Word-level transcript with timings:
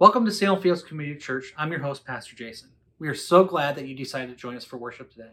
Welcome 0.00 0.24
to 0.26 0.30
Salem 0.30 0.62
Fields 0.62 0.84
Community 0.84 1.18
Church. 1.18 1.52
I'm 1.58 1.72
your 1.72 1.80
host, 1.80 2.04
Pastor 2.04 2.36
Jason. 2.36 2.68
We 3.00 3.08
are 3.08 3.16
so 3.16 3.42
glad 3.42 3.74
that 3.74 3.88
you 3.88 3.96
decided 3.96 4.28
to 4.28 4.36
join 4.36 4.54
us 4.54 4.64
for 4.64 4.76
worship 4.76 5.10
today. 5.10 5.32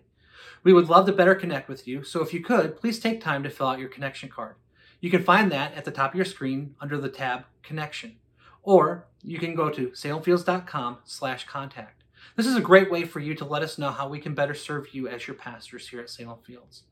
We 0.64 0.74
would 0.74 0.90
love 0.90 1.06
to 1.06 1.14
better 1.14 1.36
connect 1.36 1.70
with 1.70 1.88
you, 1.88 2.04
so 2.04 2.24
if 2.24 2.34
you 2.34 2.42
could, 2.42 2.76
please 2.76 2.98
take 2.98 3.22
time 3.22 3.44
to 3.44 3.52
fill 3.52 3.68
out 3.68 3.78
your 3.78 3.90
connection 3.90 4.28
card. 4.28 4.56
You 5.02 5.12
can 5.12 5.22
find 5.22 5.52
that 5.52 5.76
at 5.76 5.86
the 5.86 5.92
top 5.92 6.14
of 6.14 6.16
your 6.16 6.26
screen 6.26 6.74
under 6.82 6.98
the 6.98 7.10
tab 7.10 7.46
Connection, 7.62 8.16
or 8.64 9.06
you 9.22 9.38
can 9.38 9.54
go 9.54 9.70
to 9.70 9.90
salemfields.com 9.90 10.98
slash 11.04 11.46
contact. 11.46 12.04
This 12.36 12.48
is 12.48 12.56
a 12.56 12.62
great 12.62 12.90
way 12.90 13.06
for 13.06 13.20
you 13.20 13.36
to 13.36 13.46
let 13.46 13.62
us 13.62 13.78
know 13.78 13.92
how 13.92 14.10
we 14.10 14.18
can 14.18 14.34
better 14.34 14.56
serve 14.56 14.96
you 14.96 15.08
as 15.08 15.28
your 15.28 15.36
pastors 15.36 15.90
here 15.90 16.00
at 16.00 16.10
Salem 16.10 16.40
Fields. 16.44 16.86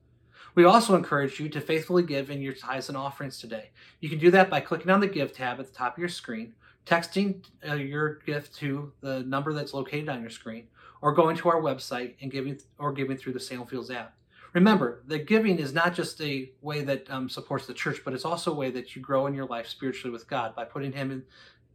We 0.54 0.64
also 0.64 0.96
encourage 0.96 1.40
you 1.40 1.50
to 1.50 1.60
faithfully 1.60 2.04
give 2.04 2.30
in 2.30 2.40
your 2.40 2.54
tithes 2.54 2.90
and 2.90 2.98
offerings 2.98 3.40
today. 3.40 3.72
You 4.00 4.10
can 4.10 4.20
do 4.20 4.30
that 4.30 4.52
by 4.52 4.60
clicking 4.60 4.92
on 4.92 5.00
the 5.00 5.08
Give 5.08 5.34
tab 5.34 5.60
at 5.60 5.66
the 5.66 5.74
top 5.74 5.96
of 5.96 6.00
your 6.00 6.08
screen 6.08 6.54
texting 6.86 7.44
uh, 7.68 7.76
your 7.76 8.16
gift 8.26 8.56
to 8.56 8.92
the 9.02 9.22
number 9.22 9.54
that's 9.54 9.74
located 9.74 10.10
on 10.10 10.22
your 10.22 10.30
screen, 10.30 10.68
or 11.02 11.12
going 11.12 11.36
to 11.38 11.50
our 11.50 11.62
website 11.62 12.16
and 12.22 12.32
giving 12.32 12.60
or 12.78 12.92
giving 12.92 13.18
through 13.18 13.34
the 13.34 13.40
Salem 13.40 13.68
Fields 13.68 13.92
app. 13.92 14.16
Remember, 14.54 15.02
the 15.08 15.18
giving 15.18 15.58
is 15.58 15.74
not 15.74 15.96
just 15.96 16.22
a 16.22 16.52
way 16.62 16.84
that 16.84 17.10
um, 17.10 17.28
supports 17.28 17.66
the 17.66 17.74
church, 17.74 18.02
but 18.06 18.14
it's 18.14 18.26
also 18.26 18.52
a 18.52 18.56
way 18.56 18.70
that 18.70 18.96
you 18.96 19.02
grow 19.02 19.26
in 19.26 19.34
your 19.34 19.48
life 19.48 19.68
spiritually 19.68 20.12
with 20.12 20.28
God 20.28 20.56
by 20.56 20.64
putting 20.64 20.92
Him 20.92 21.12
in, 21.12 21.24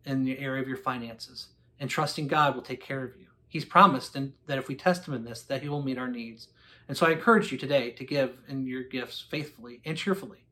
in 0.04 0.24
the 0.24 0.38
area 0.38 0.62
of 0.62 0.68
your 0.68 0.76
finances 0.76 1.48
and 1.80 1.90
trusting 1.90 2.28
God 2.28 2.54
will 2.54 2.62
take 2.62 2.80
care 2.80 3.04
of 3.04 3.16
you. 3.16 3.26
He's 3.48 3.64
promised 3.64 4.14
and 4.14 4.32
that 4.46 4.58
if 4.58 4.68
we 4.68 4.74
test 4.74 5.08
Him 5.08 5.14
in 5.14 5.24
this, 5.24 5.42
that 5.42 5.62
He 5.62 5.68
will 5.68 5.82
meet 5.82 5.98
our 5.98 6.08
needs. 6.08 6.48
And 6.86 6.96
so 6.96 7.06
I 7.06 7.12
encourage 7.12 7.50
you 7.50 7.58
today 7.58 7.90
to 7.92 8.04
give 8.04 8.38
in 8.48 8.66
your 8.66 8.84
gifts 8.84 9.24
faithfully 9.28 9.80
and 9.84 9.96
cheerfully. 9.96 10.44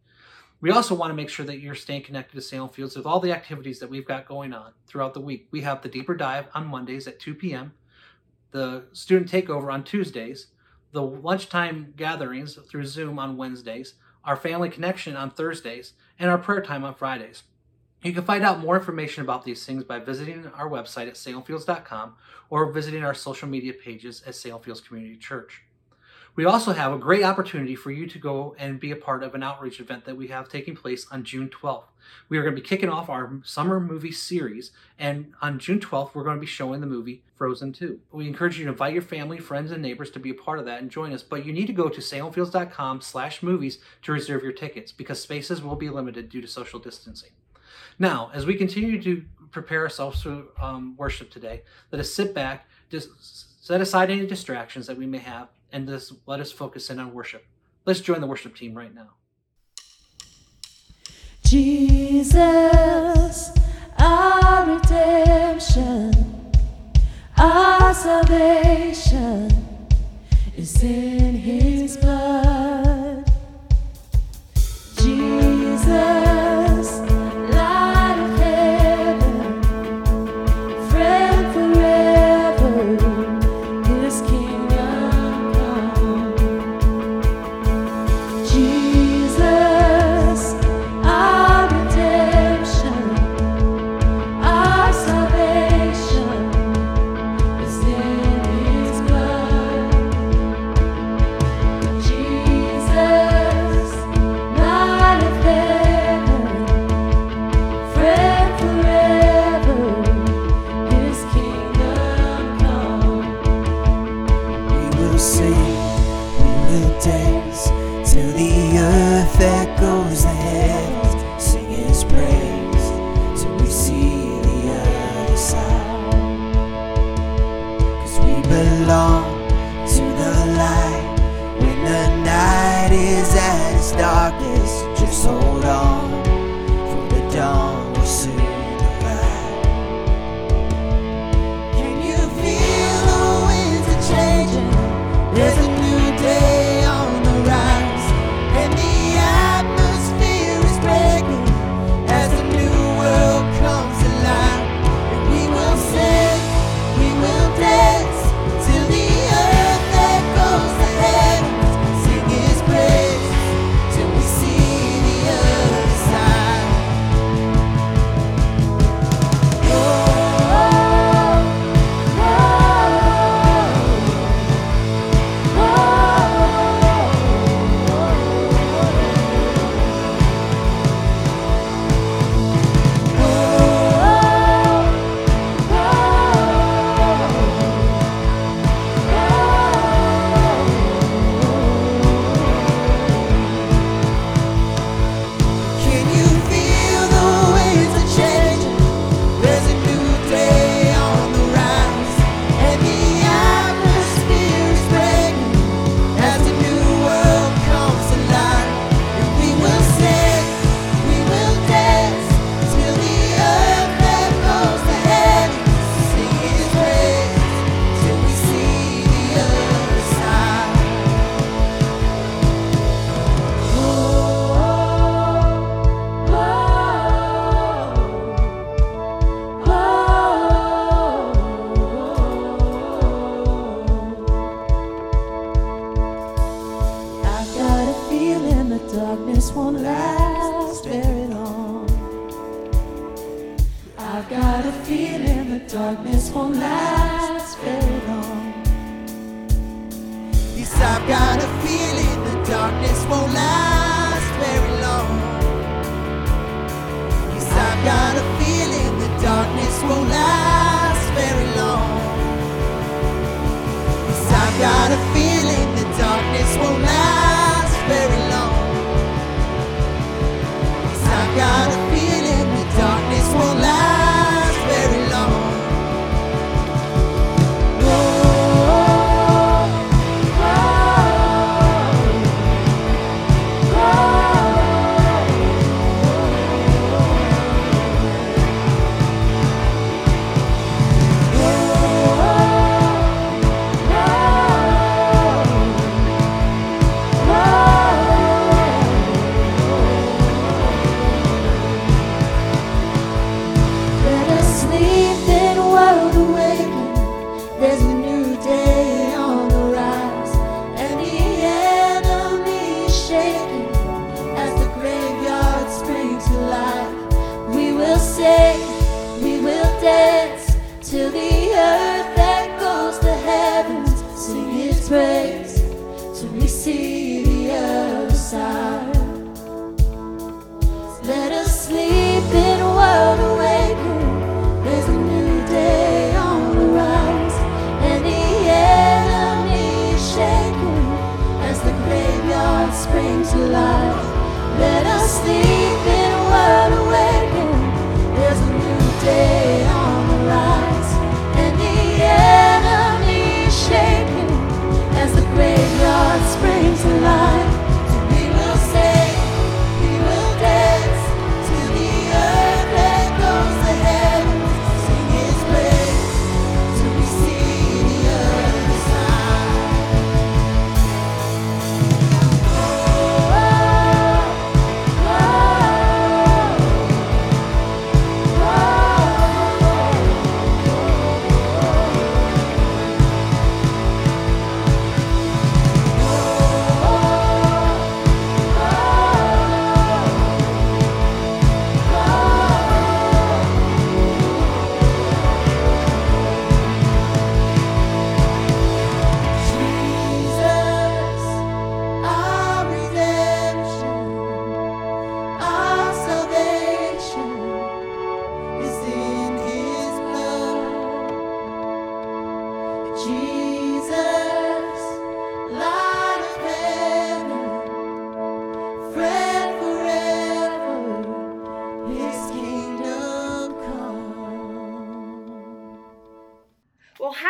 We 0.61 0.71
also 0.71 0.95
want 0.95 1.11
to 1.11 1.15
make 1.15 1.29
sure 1.29 1.45
that 1.45 1.61
you're 1.61 1.75
staying 1.75 2.05
connected 2.05 2.35
to 2.35 2.41
Salem 2.41 2.71
Fields 2.71 2.97
with 2.97 3.05
all 3.05 3.21
the 3.21 3.33
activities 3.33 3.79
that 3.81 3.91
we've 3.91 4.07
got 4.07 4.27
going 4.27 4.55
on 4.55 4.73
throughout 4.87 5.13
the 5.13 5.21
week. 5.21 5.49
We 5.51 5.61
have 5.61 5.83
the 5.83 5.89
deeper 5.89 6.15
dive 6.15 6.47
on 6.55 6.67
Mondays 6.67 7.07
at 7.07 7.21
2 7.21 7.35
p.m., 7.35 7.75
the 8.53 8.85
student 8.93 9.31
takeover 9.31 9.71
on 9.71 9.85
Tuesdays, 9.85 10.47
the 10.93 11.03
lunchtime 11.03 11.93
gatherings 11.97 12.59
through 12.71 12.87
Zoom 12.87 13.19
on 13.19 13.37
Wednesdays, 13.37 13.95
our 14.25 14.37
family 14.37 14.71
connection 14.71 15.15
on 15.15 15.31
Thursdays, 15.31 15.93
and 16.19 16.31
our 16.31 16.39
prayer 16.39 16.63
time 16.63 16.85
on 16.85 16.95
Fridays. 16.95 17.43
You 18.03 18.15
can 18.15 18.25
find 18.25 18.45
out 18.45 18.61
more 18.61 18.77
information 18.77 19.23
about 19.23 19.45
these 19.45 19.65
things 19.67 19.85
by 19.85 19.99
visiting 19.99 20.47
our 20.49 20.71
website 20.71 21.09
at 21.09 21.15
salemfields.com 21.15 22.15
or 22.49 22.73
visiting 22.73 23.05
our 23.05 23.15
social 23.15 23.49
media 23.49 23.75
pages 23.75 24.23
at 24.27 24.35
Salem 24.35 24.63
Fields 24.63 24.81
Community 24.81 25.17
Church. 25.17 25.66
We 26.37 26.45
also 26.45 26.75
have 26.75 26.93
a 26.93 26.99
great 26.99 27.25
opportunity 27.25 27.75
for 27.75 27.91
you 27.91 28.07
to 28.07 28.19
go 28.19 28.55
and 28.59 28.79
be 28.79 28.91
a 28.91 28.97
part 28.97 29.23
of 29.23 29.35
an 29.35 29.43
outreach 29.43 29.81
event 29.81 30.05
that 30.05 30.19
we 30.19 30.29
have 30.29 30.51
taking 30.51 30.77
place 30.77 31.07
on 31.11 31.25
June 31.25 31.49
12th. 31.49 31.85
We 32.29 32.37
are 32.37 32.43
going 32.43 32.55
to 32.55 32.61
be 32.61 32.67
kicking 32.67 32.91
off 32.91 33.09
our 33.09 33.41
summer 33.43 33.81
movie 33.81 34.13
series, 34.13 34.71
and 34.99 35.33
on 35.41 35.59
June 35.59 35.81
12th, 35.81 36.15
we're 36.15 36.25
going 36.25 36.37
to 36.37 36.41
be 36.41 36.47
showing 36.47 36.83
the 36.83 36.87
movie 36.87 37.23
Frozen 37.37 37.73
2. 37.73 37.99
We 38.13 38.29
encourage 38.29 38.59
you 38.59 38.67
to 38.67 38.71
invite 38.71 38.93
your 38.93 39.03
family, 39.03 39.39
friends, 39.39 39.71
and 39.71 39.81
neighbors 39.81 40.11
to 40.11 40.19
be 40.19 40.29
a 40.29 40.35
part 40.35 40.59
of 40.59 40.67
that 40.67 40.83
and 40.83 40.91
join 40.91 41.15
us, 41.15 41.23
but 41.23 41.47
you 41.47 41.55
need 41.55 41.69
to 41.69 41.73
go 41.73 41.89
to 41.89 42.01
salemfields.com 42.03 43.01
slash 43.01 43.43
movies 43.43 43.79
to 44.03 44.13
reserve 44.13 44.43
your 44.43 44.53
tickets 44.53 44.93
because 44.93 45.19
spaces 45.21 45.63
will 45.63 45.75
be 45.75 45.89
limited 45.89 46.29
due 46.29 46.43
to 46.43 46.49
social 46.49 46.79
distancing. 46.79 47.31
Now, 47.99 48.31
as 48.35 48.45
we 48.45 48.57
continue 48.57 49.03
to 49.03 49.25
prepare 49.53 49.81
ourselves 49.81 50.21
for 50.21 50.45
um, 50.61 50.97
worship 50.99 51.31
today, 51.31 51.63
let 51.91 52.01
us 52.01 52.13
sit 52.13 52.35
back, 52.35 52.69
just 52.91 53.65
set 53.65 53.81
aside 53.81 54.11
any 54.11 54.27
distractions 54.27 54.87
that 54.87 54.99
we 54.99 55.07
may 55.07 55.19
have, 55.19 55.49
and 55.77 55.87
just 55.87 56.15
let 56.25 56.41
us 56.41 56.51
focus 56.51 56.89
in 56.89 56.99
on 56.99 57.13
worship. 57.13 57.45
Let's 57.85 58.01
join 58.01 58.23
the 58.23 58.27
worship 58.27 58.57
team 58.57 58.75
right 58.75 58.95
now. 58.95 59.11
Jesus, 61.45 63.51
our 63.99 64.75
redemption, 64.75 66.15
our 67.37 67.93
salvation 67.93 69.51
is 70.57 70.83
in 70.83 71.35
his 71.35 71.99
blood. 71.99 72.56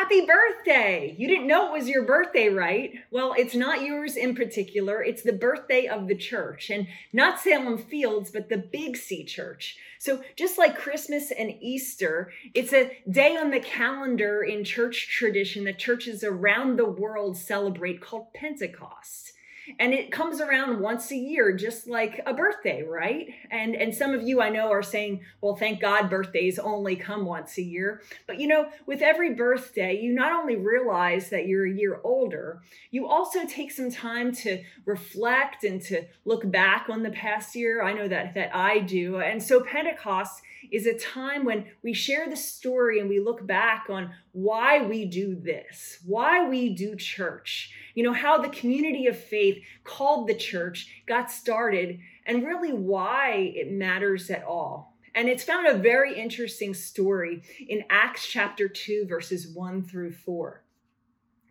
Happy 0.06 0.24
birthday! 0.24 1.16
You 1.18 1.26
didn't 1.26 1.48
know 1.48 1.66
it 1.66 1.72
was 1.76 1.88
your 1.88 2.04
birthday, 2.04 2.48
right? 2.48 2.92
Well, 3.10 3.34
it's 3.36 3.56
not 3.56 3.82
yours 3.82 4.14
in 4.14 4.36
particular. 4.36 5.02
It's 5.02 5.22
the 5.22 5.32
birthday 5.32 5.88
of 5.88 6.06
the 6.06 6.14
church, 6.14 6.70
and 6.70 6.86
not 7.12 7.40
Salem 7.40 7.76
Fields, 7.76 8.30
but 8.30 8.48
the 8.48 8.56
Big 8.56 8.96
C 8.96 9.24
Church. 9.24 9.76
So, 9.98 10.22
just 10.36 10.58
like 10.58 10.78
Christmas 10.78 11.32
and 11.32 11.56
Easter, 11.60 12.30
it's 12.54 12.72
a 12.72 12.96
day 13.10 13.36
on 13.36 13.50
the 13.50 13.58
calendar 13.58 14.44
in 14.44 14.62
church 14.62 15.08
tradition 15.08 15.64
that 15.64 15.80
churches 15.80 16.22
around 16.22 16.76
the 16.76 16.88
world 16.88 17.36
celebrate 17.36 18.00
called 18.00 18.32
Pentecost. 18.32 19.32
And 19.78 19.92
it 19.92 20.12
comes 20.12 20.40
around 20.40 20.80
once 20.80 21.10
a 21.10 21.16
year, 21.16 21.52
just 21.52 21.86
like 21.86 22.20
a 22.26 22.34
birthday, 22.34 22.82
right? 22.82 23.28
And 23.50 23.74
and 23.74 23.94
some 23.94 24.14
of 24.14 24.22
you 24.22 24.40
I 24.40 24.48
know 24.48 24.70
are 24.70 24.82
saying, 24.82 25.22
well, 25.40 25.56
thank 25.56 25.80
God 25.80 26.10
birthdays 26.10 26.58
only 26.58 26.96
come 26.96 27.24
once 27.24 27.58
a 27.58 27.62
year. 27.62 28.02
But 28.26 28.38
you 28.40 28.48
know, 28.48 28.68
with 28.86 29.02
every 29.02 29.34
birthday, 29.34 30.00
you 30.00 30.12
not 30.12 30.32
only 30.32 30.56
realize 30.56 31.30
that 31.30 31.46
you're 31.46 31.66
a 31.66 31.72
year 31.72 32.00
older, 32.04 32.62
you 32.90 33.06
also 33.06 33.46
take 33.46 33.70
some 33.70 33.90
time 33.90 34.32
to 34.36 34.62
reflect 34.84 35.64
and 35.64 35.80
to 35.82 36.04
look 36.24 36.50
back 36.50 36.86
on 36.88 37.02
the 37.02 37.10
past 37.10 37.54
year. 37.54 37.82
I 37.82 37.92
know 37.92 38.08
that 38.08 38.34
that 38.34 38.54
I 38.54 38.80
do. 38.80 39.20
And 39.20 39.42
so 39.42 39.62
Pentecost 39.62 40.42
is 40.72 40.86
a 40.86 40.98
time 40.98 41.44
when 41.44 41.66
we 41.82 41.92
share 41.92 42.28
the 42.28 42.36
story 42.36 43.00
and 43.00 43.08
we 43.08 43.20
look 43.20 43.46
back 43.46 43.86
on 43.88 44.10
why 44.32 44.82
we 44.82 45.04
do 45.04 45.34
this, 45.34 45.98
why 46.04 46.48
we 46.48 46.74
do 46.74 46.96
church, 46.96 47.72
you 47.94 48.02
know, 48.02 48.12
how 48.12 48.38
the 48.38 48.48
community 48.48 49.06
of 49.06 49.18
faith 49.18 49.62
called 49.84 50.28
the 50.28 50.34
church 50.34 51.02
got 51.06 51.30
started, 51.30 51.98
and 52.26 52.44
really 52.44 52.72
why 52.72 53.52
it 53.54 53.70
matters 53.70 54.30
at 54.30 54.44
all. 54.44 54.96
And 55.14 55.28
it's 55.28 55.44
found 55.44 55.66
a 55.66 55.78
very 55.78 56.18
interesting 56.18 56.74
story 56.74 57.42
in 57.66 57.84
Acts 57.88 58.26
chapter 58.26 58.68
2, 58.68 59.06
verses 59.08 59.48
1 59.48 59.84
through 59.84 60.12
4, 60.12 60.62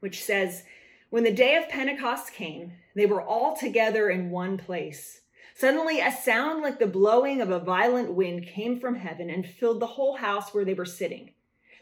which 0.02 0.24
says, 0.24 0.64
When 1.10 1.24
the 1.24 1.34
day 1.34 1.56
of 1.56 1.68
Pentecost 1.68 2.32
came, 2.34 2.74
they 2.96 3.08
were 3.08 3.24
all 3.24 3.56
together 3.56 4.10
in 4.10 4.30
one 4.30 4.58
place. 4.58 5.22
Suddenly, 5.58 6.02
a 6.02 6.12
sound 6.12 6.62
like 6.62 6.80
the 6.80 6.86
blowing 6.86 7.40
of 7.40 7.50
a 7.50 7.60
violent 7.60 8.14
wind 8.14 8.46
came 8.46 8.78
from 8.78 8.96
heaven 8.96 9.30
and 9.30 9.48
filled 9.48 9.80
the 9.80 9.88
whole 9.88 10.18
house 10.18 10.54
where 10.54 10.66
they 10.66 10.74
were 10.74 10.86
sitting. 10.86 11.32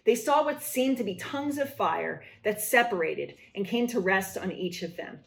They 0.06 0.14
saw 0.14 0.46
what 0.46 0.62
seemed 0.62 0.98
to 0.98 1.04
be 1.04 1.16
tongues 1.16 1.58
of 1.58 1.74
fire 1.74 2.22
that 2.44 2.62
separated 2.62 3.34
and 3.56 3.66
came 3.66 3.88
to 3.88 4.00
rest 4.00 4.38
on 4.38 4.52
each 4.52 4.84
of 4.84 4.96
them. 4.96 5.22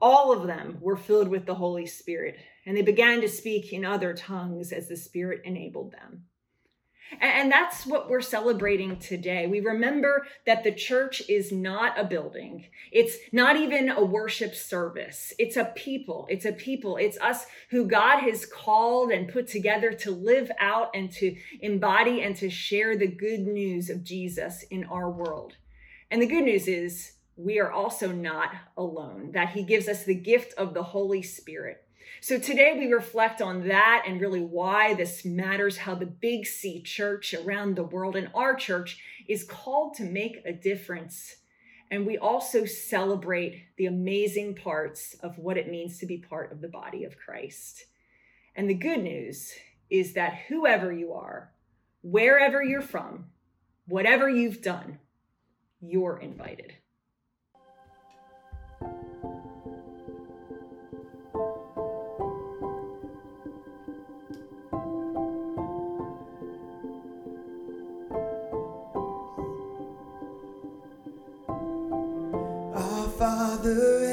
All 0.00 0.32
of 0.32 0.46
them 0.46 0.78
were 0.80 0.96
filled 0.96 1.28
with 1.28 1.44
the 1.44 1.56
Holy 1.56 1.84
Spirit, 1.84 2.38
and 2.64 2.74
they 2.74 2.82
began 2.82 3.20
to 3.20 3.28
speak 3.28 3.74
in 3.74 3.84
other 3.84 4.14
tongues 4.14 4.72
as 4.72 4.88
the 4.88 4.96
Spirit 4.96 5.42
enabled 5.44 5.92
them. 5.92 6.24
And 7.20 7.50
that's 7.50 7.86
what 7.86 8.08
we're 8.08 8.20
celebrating 8.20 8.96
today. 8.98 9.46
We 9.46 9.60
remember 9.60 10.26
that 10.46 10.62
the 10.62 10.72
church 10.72 11.22
is 11.28 11.50
not 11.50 11.98
a 11.98 12.04
building. 12.04 12.66
It's 12.92 13.16
not 13.32 13.56
even 13.56 13.88
a 13.88 14.04
worship 14.04 14.54
service. 14.54 15.32
It's 15.38 15.56
a 15.56 15.72
people. 15.76 16.26
It's 16.30 16.44
a 16.44 16.52
people. 16.52 16.96
It's 16.96 17.18
us 17.18 17.46
who 17.70 17.86
God 17.86 18.20
has 18.20 18.46
called 18.46 19.10
and 19.10 19.32
put 19.32 19.48
together 19.48 19.92
to 19.92 20.10
live 20.10 20.50
out 20.60 20.90
and 20.94 21.10
to 21.12 21.36
embody 21.60 22.22
and 22.22 22.36
to 22.36 22.48
share 22.48 22.96
the 22.96 23.08
good 23.08 23.40
news 23.40 23.90
of 23.90 24.04
Jesus 24.04 24.62
in 24.70 24.84
our 24.84 25.10
world. 25.10 25.56
And 26.10 26.22
the 26.22 26.26
good 26.26 26.44
news 26.44 26.68
is 26.68 27.12
we 27.36 27.58
are 27.58 27.72
also 27.72 28.12
not 28.12 28.50
alone, 28.76 29.32
that 29.32 29.50
He 29.50 29.62
gives 29.62 29.88
us 29.88 30.04
the 30.04 30.14
gift 30.14 30.54
of 30.58 30.74
the 30.74 30.82
Holy 30.82 31.22
Spirit. 31.22 31.84
So 32.22 32.38
today 32.38 32.76
we 32.78 32.92
reflect 32.92 33.40
on 33.40 33.66
that 33.68 34.04
and 34.06 34.20
really 34.20 34.42
why 34.42 34.92
this 34.92 35.24
matters, 35.24 35.78
how 35.78 35.94
the 35.94 36.04
Big 36.04 36.44
C 36.44 36.82
church 36.82 37.32
around 37.32 37.76
the 37.76 37.82
world 37.82 38.14
and 38.14 38.30
our 38.34 38.54
church 38.54 39.02
is 39.26 39.42
called 39.42 39.94
to 39.94 40.02
make 40.02 40.36
a 40.44 40.52
difference. 40.52 41.36
And 41.90 42.06
we 42.06 42.18
also 42.18 42.66
celebrate 42.66 43.64
the 43.78 43.86
amazing 43.86 44.54
parts 44.54 45.14
of 45.22 45.38
what 45.38 45.56
it 45.56 45.70
means 45.70 45.96
to 45.98 46.06
be 46.06 46.18
part 46.18 46.52
of 46.52 46.60
the 46.60 46.68
body 46.68 47.04
of 47.04 47.16
Christ. 47.16 47.86
And 48.54 48.68
the 48.68 48.74
good 48.74 49.02
news 49.02 49.54
is 49.88 50.12
that 50.12 50.40
whoever 50.48 50.92
you 50.92 51.14
are, 51.14 51.52
wherever 52.02 52.62
you're 52.62 52.82
from, 52.82 53.30
whatever 53.86 54.28
you've 54.28 54.60
done, 54.60 54.98
you're 55.80 56.18
invited. 56.18 56.74
The. 73.62 74.09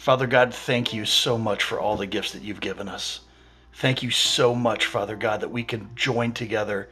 Father 0.00 0.26
God, 0.26 0.54
thank 0.54 0.94
you 0.94 1.04
so 1.04 1.36
much 1.36 1.62
for 1.62 1.78
all 1.78 1.98
the 1.98 2.06
gifts 2.06 2.32
that 2.32 2.40
you've 2.40 2.62
given 2.62 2.88
us. 2.88 3.20
Thank 3.74 4.02
you 4.02 4.10
so 4.10 4.54
much, 4.54 4.86
Father 4.86 5.14
God, 5.14 5.42
that 5.42 5.50
we 5.50 5.62
can 5.62 5.90
join 5.94 6.32
together, 6.32 6.88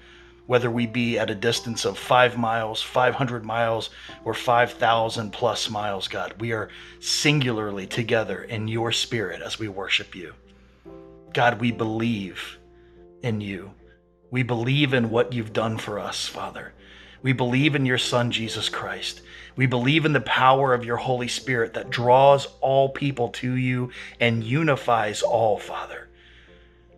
whether 0.46 0.70
we 0.70 0.86
be 0.86 1.18
at 1.18 1.30
a 1.30 1.34
distance 1.34 1.86
of 1.86 1.96
five 1.96 2.36
miles, 2.36 2.82
500 2.82 3.46
miles, 3.46 3.88
or 4.26 4.34
5,000 4.34 5.32
plus 5.32 5.70
miles, 5.70 6.06
God. 6.06 6.34
We 6.38 6.52
are 6.52 6.68
singularly 7.00 7.86
together 7.86 8.42
in 8.42 8.68
your 8.68 8.92
spirit 8.92 9.40
as 9.40 9.58
we 9.58 9.68
worship 9.68 10.14
you. 10.14 10.34
God, 11.32 11.62
we 11.62 11.72
believe 11.72 12.58
in 13.22 13.40
you. 13.40 13.70
We 14.30 14.42
believe 14.42 14.92
in 14.92 15.08
what 15.08 15.32
you've 15.32 15.54
done 15.54 15.78
for 15.78 15.98
us, 15.98 16.26
Father. 16.26 16.74
We 17.22 17.32
believe 17.32 17.74
in 17.74 17.86
your 17.86 17.98
Son, 17.98 18.30
Jesus 18.30 18.68
Christ. 18.68 19.22
We 19.56 19.66
believe 19.66 20.04
in 20.04 20.12
the 20.12 20.20
power 20.20 20.72
of 20.72 20.84
your 20.84 20.98
Holy 20.98 21.28
Spirit 21.28 21.74
that 21.74 21.90
draws 21.90 22.46
all 22.60 22.90
people 22.90 23.30
to 23.30 23.52
you 23.54 23.90
and 24.20 24.44
unifies 24.44 25.22
all, 25.22 25.58
Father. 25.58 26.08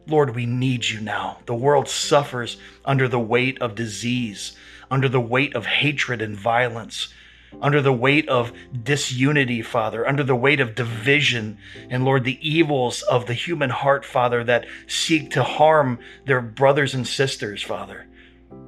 Lord, 0.07 0.35
we 0.35 0.45
need 0.45 0.89
you 0.89 1.01
now. 1.01 1.39
The 1.47 1.55
world 1.55 1.89
suffers 1.89 2.59
under 2.85 3.09
the 3.09 3.19
weight 3.19 3.63
of 3.63 3.75
disease, 3.75 4.57
under 4.91 5.09
the 5.09 5.21
weight 5.21 5.55
of 5.55 5.65
hatred 5.65 6.21
and 6.21 6.37
violence, 6.37 7.15
under 7.63 7.81
the 7.81 7.93
weight 7.93 8.29
of 8.29 8.53
disunity, 8.83 9.63
Father, 9.63 10.07
under 10.07 10.23
the 10.23 10.37
weight 10.37 10.61
of 10.61 10.75
division, 10.75 11.59
and 11.89 12.05
Lord, 12.05 12.25
the 12.25 12.39
evils 12.47 13.03
of 13.03 13.27
the 13.27 13.35
human 13.35 13.71
heart, 13.71 14.05
Father, 14.05 14.45
that 14.45 14.67
seek 14.87 15.31
to 15.31 15.43
harm 15.43 15.99
their 16.27 16.41
brothers 16.41 16.95
and 16.95 17.07
sisters, 17.07 17.63
Father. 17.63 18.07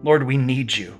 Lord, 0.03 0.25
we 0.25 0.37
need 0.37 0.77
you. 0.77 0.99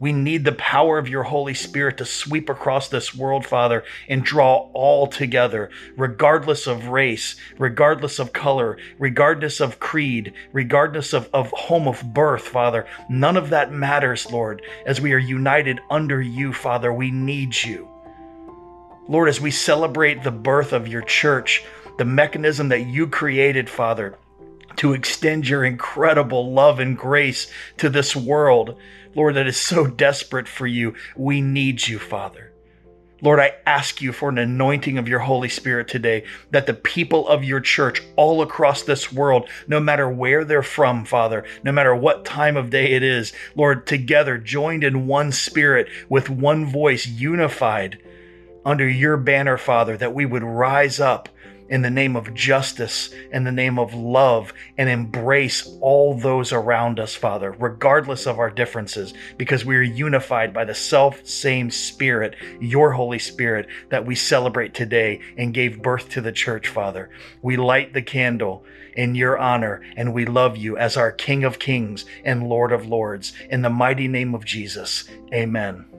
We 0.00 0.14
need 0.14 0.46
the 0.46 0.52
power 0.52 0.96
of 0.96 1.10
your 1.10 1.24
Holy 1.24 1.52
Spirit 1.52 1.98
to 1.98 2.06
sweep 2.06 2.48
across 2.48 2.88
this 2.88 3.14
world, 3.14 3.46
Father, 3.46 3.84
and 4.08 4.24
draw 4.24 4.70
all 4.72 5.06
together, 5.06 5.68
regardless 5.94 6.66
of 6.66 6.88
race, 6.88 7.36
regardless 7.58 8.18
of 8.18 8.32
color, 8.32 8.78
regardless 8.98 9.60
of 9.60 9.78
creed, 9.78 10.32
regardless 10.54 11.12
of, 11.12 11.28
of 11.34 11.50
home 11.50 11.86
of 11.86 12.14
birth, 12.14 12.48
Father. 12.48 12.86
None 13.10 13.36
of 13.36 13.50
that 13.50 13.72
matters, 13.72 14.32
Lord. 14.32 14.62
As 14.86 15.02
we 15.02 15.12
are 15.12 15.18
united 15.18 15.80
under 15.90 16.22
you, 16.22 16.54
Father, 16.54 16.90
we 16.90 17.10
need 17.10 17.54
you. 17.62 17.86
Lord, 19.06 19.28
as 19.28 19.38
we 19.38 19.50
celebrate 19.50 20.22
the 20.22 20.30
birth 20.30 20.72
of 20.72 20.88
your 20.88 21.02
church, 21.02 21.62
the 21.98 22.06
mechanism 22.06 22.70
that 22.70 22.86
you 22.86 23.06
created, 23.06 23.68
Father, 23.68 24.16
to 24.76 24.92
extend 24.92 25.48
your 25.48 25.64
incredible 25.64 26.52
love 26.52 26.80
and 26.80 26.96
grace 26.96 27.50
to 27.78 27.88
this 27.88 28.14
world, 28.14 28.78
Lord, 29.14 29.34
that 29.36 29.46
is 29.46 29.56
so 29.56 29.86
desperate 29.86 30.48
for 30.48 30.66
you. 30.66 30.94
We 31.16 31.40
need 31.40 31.86
you, 31.86 31.98
Father. 31.98 32.52
Lord, 33.22 33.38
I 33.38 33.54
ask 33.66 34.00
you 34.00 34.12
for 34.12 34.30
an 34.30 34.38
anointing 34.38 34.96
of 34.96 35.08
your 35.08 35.18
Holy 35.18 35.50
Spirit 35.50 35.88
today, 35.88 36.24
that 36.52 36.66
the 36.66 36.74
people 36.74 37.28
of 37.28 37.44
your 37.44 37.60
church 37.60 38.02
all 38.16 38.40
across 38.40 38.82
this 38.82 39.12
world, 39.12 39.48
no 39.68 39.78
matter 39.78 40.08
where 40.08 40.44
they're 40.44 40.62
from, 40.62 41.04
Father, 41.04 41.44
no 41.62 41.70
matter 41.70 41.94
what 41.94 42.24
time 42.24 42.56
of 42.56 42.70
day 42.70 42.92
it 42.92 43.02
is, 43.02 43.34
Lord, 43.54 43.86
together, 43.86 44.38
joined 44.38 44.84
in 44.84 45.06
one 45.06 45.32
spirit, 45.32 45.88
with 46.08 46.30
one 46.30 46.64
voice, 46.64 47.06
unified 47.06 47.98
under 48.64 48.88
your 48.88 49.16
banner, 49.16 49.58
Father, 49.58 49.96
that 49.96 50.14
we 50.14 50.24
would 50.24 50.42
rise 50.42 51.00
up 51.00 51.28
in 51.70 51.82
the 51.82 51.90
name 51.90 52.16
of 52.16 52.34
justice, 52.34 53.10
in 53.32 53.44
the 53.44 53.52
name 53.52 53.78
of 53.78 53.94
love, 53.94 54.52
and 54.76 54.88
embrace 54.88 55.66
all 55.80 56.14
those 56.14 56.52
around 56.52 57.00
us, 57.00 57.14
Father, 57.14 57.52
regardless 57.52 58.26
of 58.26 58.38
our 58.38 58.50
differences, 58.50 59.14
because 59.38 59.64
we 59.64 59.76
are 59.76 59.82
unified 59.82 60.52
by 60.52 60.64
the 60.64 60.74
self 60.74 61.26
same 61.26 61.70
Spirit, 61.70 62.34
your 62.60 62.92
Holy 62.92 63.18
Spirit, 63.18 63.68
that 63.88 64.04
we 64.04 64.14
celebrate 64.14 64.74
today 64.74 65.20
and 65.38 65.54
gave 65.54 65.80
birth 65.80 66.10
to 66.10 66.20
the 66.20 66.32
church, 66.32 66.68
Father. 66.68 67.08
We 67.40 67.56
light 67.56 67.94
the 67.94 68.02
candle 68.02 68.64
in 68.94 69.14
your 69.14 69.38
honor, 69.38 69.80
and 69.96 70.12
we 70.12 70.26
love 70.26 70.56
you 70.56 70.76
as 70.76 70.96
our 70.96 71.12
King 71.12 71.44
of 71.44 71.58
Kings 71.58 72.04
and 72.24 72.48
Lord 72.48 72.72
of 72.72 72.86
Lords. 72.86 73.32
In 73.48 73.62
the 73.62 73.70
mighty 73.70 74.08
name 74.08 74.34
of 74.34 74.44
Jesus, 74.44 75.08
amen. 75.32 75.89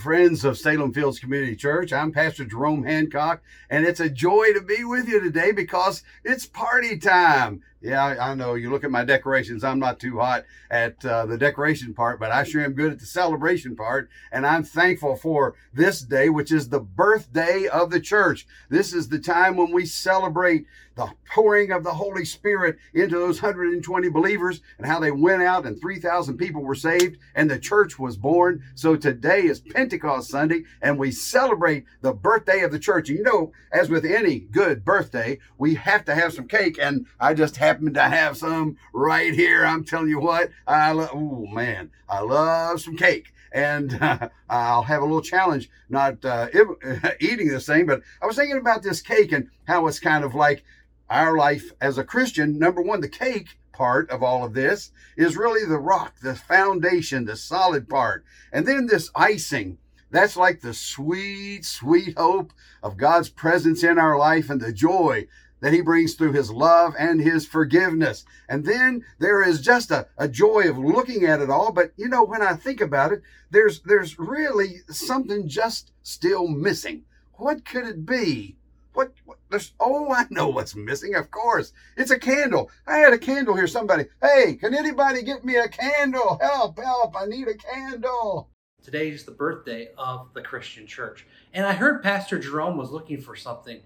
Friends 0.00 0.46
of 0.46 0.56
Salem 0.56 0.94
Fields 0.94 1.18
Community 1.18 1.54
Church. 1.54 1.92
I'm 1.92 2.10
Pastor 2.10 2.46
Jerome 2.46 2.84
Hancock, 2.84 3.42
and 3.68 3.84
it's 3.84 4.00
a 4.00 4.08
joy 4.08 4.54
to 4.54 4.62
be 4.62 4.82
with 4.82 5.06
you 5.06 5.20
today 5.20 5.52
because 5.52 6.02
it's 6.24 6.46
party 6.46 6.96
time. 6.96 7.62
Yeah, 7.82 8.04
I 8.20 8.34
know 8.34 8.54
you 8.54 8.68
look 8.68 8.84
at 8.84 8.90
my 8.90 9.04
decorations. 9.04 9.64
I'm 9.64 9.78
not 9.78 9.98
too 9.98 10.18
hot 10.18 10.44
at 10.70 11.02
uh, 11.02 11.24
the 11.24 11.38
decoration 11.38 11.94
part, 11.94 12.20
but 12.20 12.30
I 12.30 12.44
sure 12.44 12.62
am 12.62 12.74
good 12.74 12.92
at 12.92 12.98
the 12.98 13.06
celebration 13.06 13.74
part. 13.74 14.10
And 14.30 14.46
I'm 14.46 14.64
thankful 14.64 15.16
for 15.16 15.54
this 15.72 16.02
day, 16.02 16.28
which 16.28 16.52
is 16.52 16.68
the 16.68 16.80
birthday 16.80 17.68
of 17.68 17.90
the 17.90 18.00
church. 18.00 18.46
This 18.68 18.92
is 18.92 19.08
the 19.08 19.18
time 19.18 19.56
when 19.56 19.72
we 19.72 19.86
celebrate 19.86 20.66
the 20.96 21.10
pouring 21.32 21.72
of 21.72 21.82
the 21.82 21.94
Holy 21.94 22.24
Spirit 22.26 22.76
into 22.92 23.18
those 23.18 23.40
120 23.40 24.08
believers 24.10 24.60
and 24.76 24.86
how 24.86 25.00
they 25.00 25.10
went 25.10 25.42
out 25.42 25.64
and 25.64 25.80
3,000 25.80 26.36
people 26.36 26.62
were 26.62 26.74
saved 26.74 27.16
and 27.34 27.50
the 27.50 27.58
church 27.58 27.98
was 27.98 28.18
born. 28.18 28.62
So 28.74 28.96
today 28.96 29.42
is 29.44 29.60
Pentecost 29.60 30.28
Sunday 30.28 30.64
and 30.82 30.98
we 30.98 31.10
celebrate 31.10 31.86
the 32.02 32.12
birthday 32.12 32.60
of 32.60 32.72
the 32.72 32.78
church. 32.78 33.08
And 33.08 33.18
you 33.18 33.24
know, 33.24 33.52
as 33.72 33.88
with 33.88 34.04
any 34.04 34.40
good 34.40 34.84
birthday, 34.84 35.38
we 35.56 35.76
have 35.76 36.04
to 36.04 36.14
have 36.14 36.34
some 36.34 36.48
cake 36.48 36.78
and 36.78 37.06
I 37.18 37.32
just 37.32 37.56
happen 37.70 37.94
to 37.94 38.02
have 38.02 38.36
some 38.36 38.76
right 38.92 39.32
here. 39.32 39.64
I'm 39.64 39.84
telling 39.84 40.08
you 40.08 40.18
what, 40.18 40.50
I 40.66 40.90
love, 40.90 41.10
oh 41.14 41.46
man, 41.46 41.92
I 42.08 42.18
love 42.20 42.80
some 42.80 42.96
cake. 42.96 43.32
And 43.52 43.94
uh, 44.02 44.28
I'll 44.50 44.82
have 44.82 45.02
a 45.02 45.04
little 45.04 45.22
challenge 45.22 45.70
not 45.88 46.24
uh, 46.24 46.48
eating 47.20 47.46
this 47.46 47.66
thing, 47.66 47.86
but 47.86 48.02
I 48.20 48.26
was 48.26 48.34
thinking 48.34 48.56
about 48.58 48.82
this 48.82 49.00
cake 49.00 49.30
and 49.30 49.50
how 49.68 49.86
it's 49.86 50.00
kind 50.00 50.24
of 50.24 50.34
like 50.34 50.64
our 51.08 51.36
life 51.36 51.70
as 51.80 51.96
a 51.96 52.02
Christian, 52.02 52.58
number 52.58 52.82
one, 52.82 53.02
the 53.02 53.08
cake 53.08 53.56
part 53.72 54.10
of 54.10 54.20
all 54.20 54.44
of 54.44 54.54
this 54.54 54.90
is 55.16 55.36
really 55.36 55.64
the 55.64 55.78
rock, 55.78 56.14
the 56.20 56.34
foundation, 56.34 57.24
the 57.24 57.36
solid 57.36 57.88
part. 57.88 58.24
And 58.52 58.66
then 58.66 58.86
this 58.86 59.12
icing, 59.14 59.78
that's 60.10 60.36
like 60.36 60.60
the 60.60 60.74
sweet, 60.74 61.64
sweet 61.64 62.18
hope 62.18 62.52
of 62.82 62.96
God's 62.96 63.28
presence 63.28 63.84
in 63.84 63.96
our 63.96 64.18
life 64.18 64.50
and 64.50 64.60
the 64.60 64.72
joy 64.72 65.28
that 65.60 65.72
he 65.72 65.80
brings 65.80 66.14
through 66.14 66.32
his 66.32 66.50
love 66.50 66.94
and 66.98 67.20
his 67.20 67.46
forgiveness. 67.46 68.24
And 68.48 68.64
then 68.64 69.04
there 69.18 69.42
is 69.42 69.60
just 69.60 69.90
a, 69.90 70.06
a 70.18 70.28
joy 70.28 70.68
of 70.68 70.78
looking 70.78 71.24
at 71.24 71.40
it 71.40 71.50
all. 71.50 71.72
But 71.72 71.92
you 71.96 72.08
know, 72.08 72.24
when 72.24 72.42
I 72.42 72.54
think 72.54 72.80
about 72.80 73.12
it, 73.12 73.22
there's 73.50 73.80
there's 73.82 74.18
really 74.18 74.76
something 74.88 75.48
just 75.48 75.92
still 76.02 76.48
missing. 76.48 77.04
What 77.34 77.64
could 77.64 77.86
it 77.86 78.04
be? 78.04 78.56
What, 78.92 79.12
what 79.24 79.38
there's 79.50 79.72
oh 79.78 80.12
I 80.12 80.26
know 80.30 80.48
what's 80.48 80.74
missing, 80.74 81.14
of 81.14 81.30
course. 81.30 81.72
It's 81.96 82.10
a 82.10 82.18
candle. 82.18 82.70
I 82.86 82.98
had 82.98 83.12
a 83.12 83.18
candle 83.18 83.54
here. 83.54 83.66
Somebody, 83.66 84.06
hey, 84.20 84.54
can 84.54 84.74
anybody 84.74 85.22
get 85.22 85.44
me 85.44 85.56
a 85.56 85.68
candle? 85.68 86.38
Help, 86.40 86.78
help, 86.78 87.14
I 87.16 87.26
need 87.26 87.48
a 87.48 87.54
candle. 87.54 88.50
Today 88.82 89.10
is 89.10 89.24
the 89.24 89.32
birthday 89.32 89.90
of 89.98 90.32
the 90.32 90.40
Christian 90.40 90.86
church. 90.86 91.26
And 91.52 91.66
I 91.66 91.74
heard 91.74 92.02
Pastor 92.02 92.38
Jerome 92.38 92.78
was 92.78 92.90
looking 92.90 93.20
for 93.20 93.36
something 93.36 93.80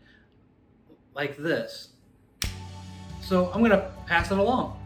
like 1.15 1.37
this. 1.37 1.89
So 3.21 3.51
I'm 3.53 3.61
going 3.61 3.71
to 3.71 3.91
pass 4.07 4.31
it 4.31 4.39
along. 4.39 4.84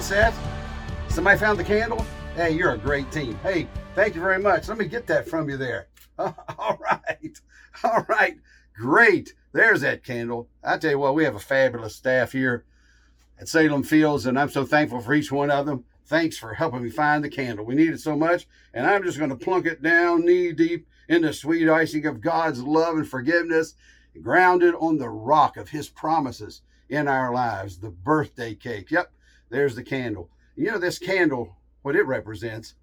What's? 0.00 0.38
Somebody 1.14 1.38
found 1.38 1.58
the 1.58 1.64
candle? 1.64 2.06
Hey, 2.34 2.52
you're 2.52 2.72
a 2.72 2.78
great 2.78 3.12
team. 3.12 3.38
Hey, 3.42 3.68
thank 3.94 4.14
you 4.14 4.22
very 4.22 4.38
much. 4.38 4.66
Let 4.66 4.78
me 4.78 4.86
get 4.86 5.06
that 5.08 5.28
from 5.28 5.50
you 5.50 5.58
there. 5.58 5.88
All 6.18 6.78
right. 6.80 7.38
All 7.84 8.06
right. 8.08 8.38
Great. 8.74 9.34
There's 9.52 9.82
that 9.82 10.02
candle. 10.02 10.48
I 10.64 10.78
tell 10.78 10.92
you 10.92 10.98
what, 10.98 11.14
we 11.14 11.24
have 11.24 11.34
a 11.34 11.38
fabulous 11.38 11.96
staff 11.96 12.32
here 12.32 12.64
at 13.38 13.48
Salem 13.48 13.82
Fields, 13.82 14.24
and 14.24 14.38
I'm 14.38 14.48
so 14.48 14.64
thankful 14.64 15.02
for 15.02 15.12
each 15.12 15.30
one 15.30 15.50
of 15.50 15.66
them. 15.66 15.84
Thanks 16.06 16.38
for 16.38 16.54
helping 16.54 16.82
me 16.82 16.88
find 16.88 17.22
the 17.22 17.28
candle. 17.28 17.66
We 17.66 17.74
need 17.74 17.92
it 17.92 18.00
so 18.00 18.16
much, 18.16 18.48
and 18.72 18.86
I'm 18.86 19.02
just 19.02 19.18
going 19.18 19.28
to 19.28 19.36
plunk 19.36 19.66
it 19.66 19.82
down 19.82 20.24
knee 20.24 20.52
deep 20.52 20.88
in 21.10 21.20
the 21.20 21.34
sweet 21.34 21.68
icing 21.68 22.06
of 22.06 22.22
God's 22.22 22.62
love 22.62 22.96
and 22.96 23.06
forgiveness, 23.06 23.74
grounded 24.22 24.74
on 24.76 24.96
the 24.96 25.10
rock 25.10 25.58
of 25.58 25.68
His 25.68 25.90
promises 25.90 26.62
in 26.88 27.06
our 27.06 27.34
lives, 27.34 27.80
the 27.80 27.90
birthday 27.90 28.54
cake. 28.54 28.90
Yep, 28.90 29.12
there's 29.50 29.74
the 29.74 29.82
candle. 29.82 30.30
You 30.56 30.70
know, 30.70 30.78
this 30.78 30.98
candle, 30.98 31.56
what 31.82 31.96
it 31.96 32.06
represents 32.06 32.74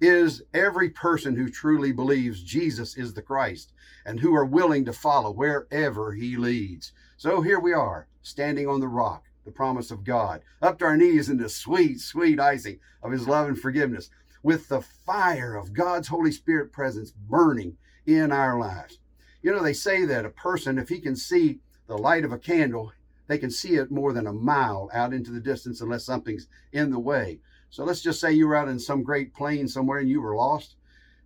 is 0.00 0.42
every 0.52 0.90
person 0.90 1.36
who 1.36 1.48
truly 1.48 1.92
believes 1.92 2.42
Jesus 2.42 2.96
is 2.96 3.14
the 3.14 3.22
Christ 3.22 3.72
and 4.04 4.20
who 4.20 4.34
are 4.34 4.44
willing 4.44 4.84
to 4.84 4.92
follow 4.92 5.30
wherever 5.30 6.12
he 6.12 6.36
leads. 6.36 6.92
So 7.16 7.40
here 7.40 7.58
we 7.58 7.72
are, 7.72 8.06
standing 8.22 8.68
on 8.68 8.80
the 8.80 8.88
rock, 8.88 9.24
the 9.44 9.50
promise 9.50 9.90
of 9.90 10.04
God, 10.04 10.42
up 10.60 10.78
to 10.78 10.84
our 10.84 10.96
knees 10.96 11.30
in 11.30 11.38
the 11.38 11.48
sweet, 11.48 12.00
sweet 12.00 12.38
icing 12.38 12.78
of 13.02 13.12
his 13.12 13.26
love 13.26 13.48
and 13.48 13.58
forgiveness, 13.58 14.10
with 14.42 14.68
the 14.68 14.82
fire 14.82 15.56
of 15.56 15.72
God's 15.72 16.08
Holy 16.08 16.30
Spirit 16.30 16.72
presence 16.72 17.10
burning 17.10 17.76
in 18.04 18.32
our 18.32 18.58
lives. 18.58 18.98
You 19.42 19.52
know, 19.52 19.62
they 19.62 19.72
say 19.72 20.04
that 20.04 20.24
a 20.24 20.30
person, 20.30 20.78
if 20.78 20.88
he 20.88 21.00
can 21.00 21.16
see 21.16 21.60
the 21.86 21.96
light 21.96 22.24
of 22.24 22.32
a 22.32 22.38
candle, 22.38 22.92
they 23.26 23.38
can 23.38 23.50
see 23.50 23.74
it 23.74 23.90
more 23.90 24.12
than 24.12 24.26
a 24.26 24.32
mile 24.32 24.90
out 24.92 25.12
into 25.12 25.30
the 25.30 25.40
distance 25.40 25.80
unless 25.80 26.04
something's 26.04 26.48
in 26.72 26.90
the 26.90 26.98
way. 26.98 27.40
So 27.70 27.84
let's 27.84 28.00
just 28.00 28.20
say 28.20 28.32
you 28.32 28.46
were 28.46 28.56
out 28.56 28.68
in 28.68 28.78
some 28.78 29.02
great 29.02 29.34
plain 29.34 29.68
somewhere 29.68 29.98
and 29.98 30.08
you 30.08 30.20
were 30.20 30.36
lost, 30.36 30.76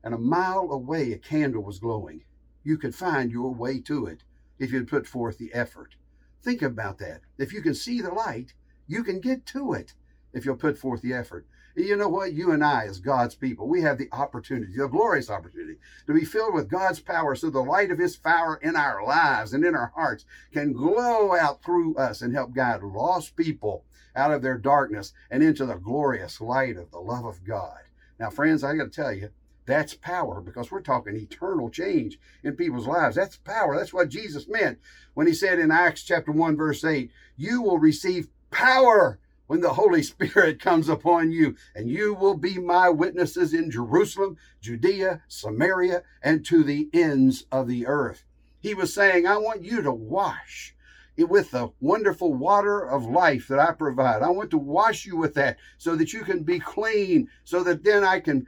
and 0.03 0.15
a 0.15 0.19
mile 0.19 0.71
away 0.73 1.13
a 1.13 1.19
candle 1.19 1.63
was 1.63 1.79
glowing. 1.79 2.25
You 2.65 2.79
could 2.79 2.95
find 2.95 3.31
your 3.31 3.55
way 3.55 3.81
to 3.81 4.07
it 4.07 4.23
if 4.59 4.73
you'd 4.73 4.89
put 4.89 5.07
forth 5.07 5.39
the 5.39 5.53
effort. 5.53 5.97
Think 6.43 6.63
about 6.63 6.99
that. 6.99 7.21
If 7.39 7.53
you 7.53 7.63
can 7.63 7.75
see 7.75 8.01
the 8.01 8.11
light, 8.13 8.55
you 8.87 9.05
can 9.05 9.21
get 9.21 9.47
to 9.47 9.73
it 9.75 9.95
if 10.33 10.45
you'll 10.45 10.57
put 10.57 10.79
forth 10.79 11.03
the 11.03 11.13
effort. 11.13 11.47
You 11.77 11.97
know 11.97 12.09
what? 12.09 12.33
You 12.33 12.53
and 12.53 12.65
I, 12.65 12.85
as 12.87 12.99
God's 12.99 13.35
people, 13.35 13.69
we 13.69 13.83
have 13.83 13.99
the 13.99 14.09
opportunity, 14.13 14.73
the 14.77 14.89
glorious 14.89 15.31
opportunity, 15.31 15.79
to 16.07 16.13
be 16.13 16.25
filled 16.25 16.55
with 16.55 16.69
God's 16.69 17.01
power 17.01 17.35
so 17.35 17.49
the 17.49 17.61
light 17.61 17.91
of 17.91 17.99
His 17.99 18.17
power 18.17 18.59
in 18.63 18.77
our 18.77 19.05
lives 19.05 19.53
and 19.53 19.65
in 19.65 19.75
our 19.75 19.93
hearts 19.95 20.25
can 20.53 20.73
glow 20.73 21.37
out 21.37 21.63
through 21.63 21.97
us 21.97 22.23
and 22.23 22.35
help 22.35 22.53
guide 22.53 22.83
lost 22.83 23.37
people 23.37 23.85
out 24.17 24.33
of 24.33 24.43
their 24.43 24.59
darkness 24.59 25.13
and 25.31 25.43
into 25.43 25.65
the 25.65 25.77
glorious 25.77 26.41
light 26.41 26.77
of 26.77 26.91
the 26.91 26.99
love 26.99 27.25
of 27.25 27.45
God. 27.45 27.79
Now, 28.19 28.31
friends, 28.31 28.65
I 28.65 28.75
got 28.75 28.85
to 28.85 28.91
tell 28.91 29.13
you, 29.13 29.31
that's 29.67 29.95
power 29.95 30.41
because 30.41 30.71
we're 30.71 30.81
talking 30.81 31.15
eternal 31.15 31.71
change 31.71 32.19
in 32.43 32.57
people's 32.57 32.89
lives. 32.89 33.15
That's 33.15 33.37
power. 33.37 33.77
That's 33.77 33.93
what 33.93 34.09
Jesus 34.09 34.49
meant 34.49 34.79
when 35.15 35.29
he 35.29 35.35
said 35.35 35.61
in 35.61 35.71
Acts 35.71 36.03
chapter 36.03 36.33
1, 36.33 36.57
verse 36.57 36.85
8, 36.85 37.11
You 37.37 37.63
will 37.63 37.79
receive 37.79 38.29
power 38.51 39.21
when 39.51 39.61
the 39.61 39.73
Holy 39.73 40.01
Spirit 40.01 40.61
comes 40.61 40.89
upon 40.89 41.33
you, 41.33 41.57
and 41.75 41.91
you 41.91 42.15
will 42.15 42.37
be 42.37 42.57
my 42.57 42.89
witnesses 42.89 43.53
in 43.53 43.69
Jerusalem, 43.69 44.37
Judea, 44.61 45.23
Samaria, 45.27 46.05
and 46.23 46.47
to 46.47 46.63
the 46.63 46.89
ends 46.93 47.47
of 47.51 47.67
the 47.67 47.85
earth. 47.89 48.23
He 48.61 48.75
was 48.75 48.95
saying, 48.95 49.27
I 49.27 49.39
want 49.39 49.65
you 49.65 49.83
to 49.83 49.91
wash 49.91 50.77
it 51.17 51.29
with 51.29 51.51
the 51.51 51.71
wonderful 51.81 52.33
water 52.33 52.79
of 52.79 53.05
life 53.07 53.49
that 53.49 53.59
I 53.59 53.73
provide. 53.73 54.23
I 54.23 54.31
want 54.31 54.53
to 54.53 54.57
wash 54.57 55.05
you 55.05 55.17
with 55.17 55.35
that 55.35 55.57
so 55.79 55.97
that 55.97 56.13
you 56.13 56.23
can 56.23 56.45
be 56.45 56.61
clean, 56.61 57.27
so 57.43 57.65
that 57.65 57.83
then 57.83 58.05
I 58.05 58.21
can 58.21 58.47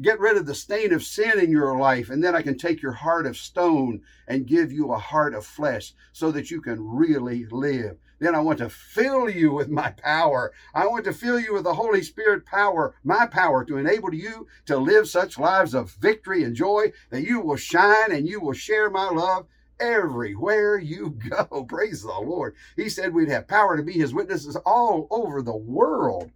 get 0.00 0.18
rid 0.18 0.36
of 0.36 0.46
the 0.46 0.56
stain 0.56 0.92
of 0.92 1.04
sin 1.04 1.38
in 1.38 1.52
your 1.52 1.78
life, 1.78 2.10
and 2.10 2.22
then 2.22 2.34
I 2.34 2.42
can 2.42 2.58
take 2.58 2.82
your 2.82 2.90
heart 2.90 3.26
of 3.26 3.36
stone 3.36 4.02
and 4.26 4.44
give 4.44 4.72
you 4.72 4.92
a 4.92 4.98
heart 4.98 5.34
of 5.34 5.46
flesh 5.46 5.94
so 6.12 6.32
that 6.32 6.50
you 6.50 6.60
can 6.60 6.84
really 6.84 7.46
live. 7.46 7.96
Then 8.22 8.36
I 8.36 8.40
want 8.40 8.58
to 8.58 8.70
fill 8.70 9.28
you 9.28 9.50
with 9.50 9.68
my 9.68 9.90
power. 9.90 10.52
I 10.72 10.86
want 10.86 11.04
to 11.06 11.12
fill 11.12 11.40
you 11.40 11.54
with 11.54 11.64
the 11.64 11.74
Holy 11.74 12.04
Spirit 12.04 12.46
power, 12.46 12.94
my 13.02 13.26
power 13.26 13.64
to 13.64 13.78
enable 13.78 14.14
you 14.14 14.46
to 14.66 14.76
live 14.76 15.08
such 15.08 15.40
lives 15.40 15.74
of 15.74 15.90
victory 15.94 16.44
and 16.44 16.54
joy 16.54 16.92
that 17.10 17.24
you 17.24 17.40
will 17.40 17.56
shine 17.56 18.12
and 18.12 18.28
you 18.28 18.38
will 18.38 18.52
share 18.52 18.88
my 18.90 19.10
love 19.10 19.48
everywhere 19.80 20.78
you 20.78 21.10
go. 21.30 21.64
Praise 21.64 22.02
the 22.02 22.12
Lord. 22.12 22.54
He 22.76 22.88
said 22.88 23.12
we'd 23.12 23.28
have 23.28 23.48
power 23.48 23.76
to 23.76 23.82
be 23.82 23.94
his 23.94 24.14
witnesses 24.14 24.54
all 24.54 25.08
over 25.10 25.42
the 25.42 25.56
world. 25.56 26.30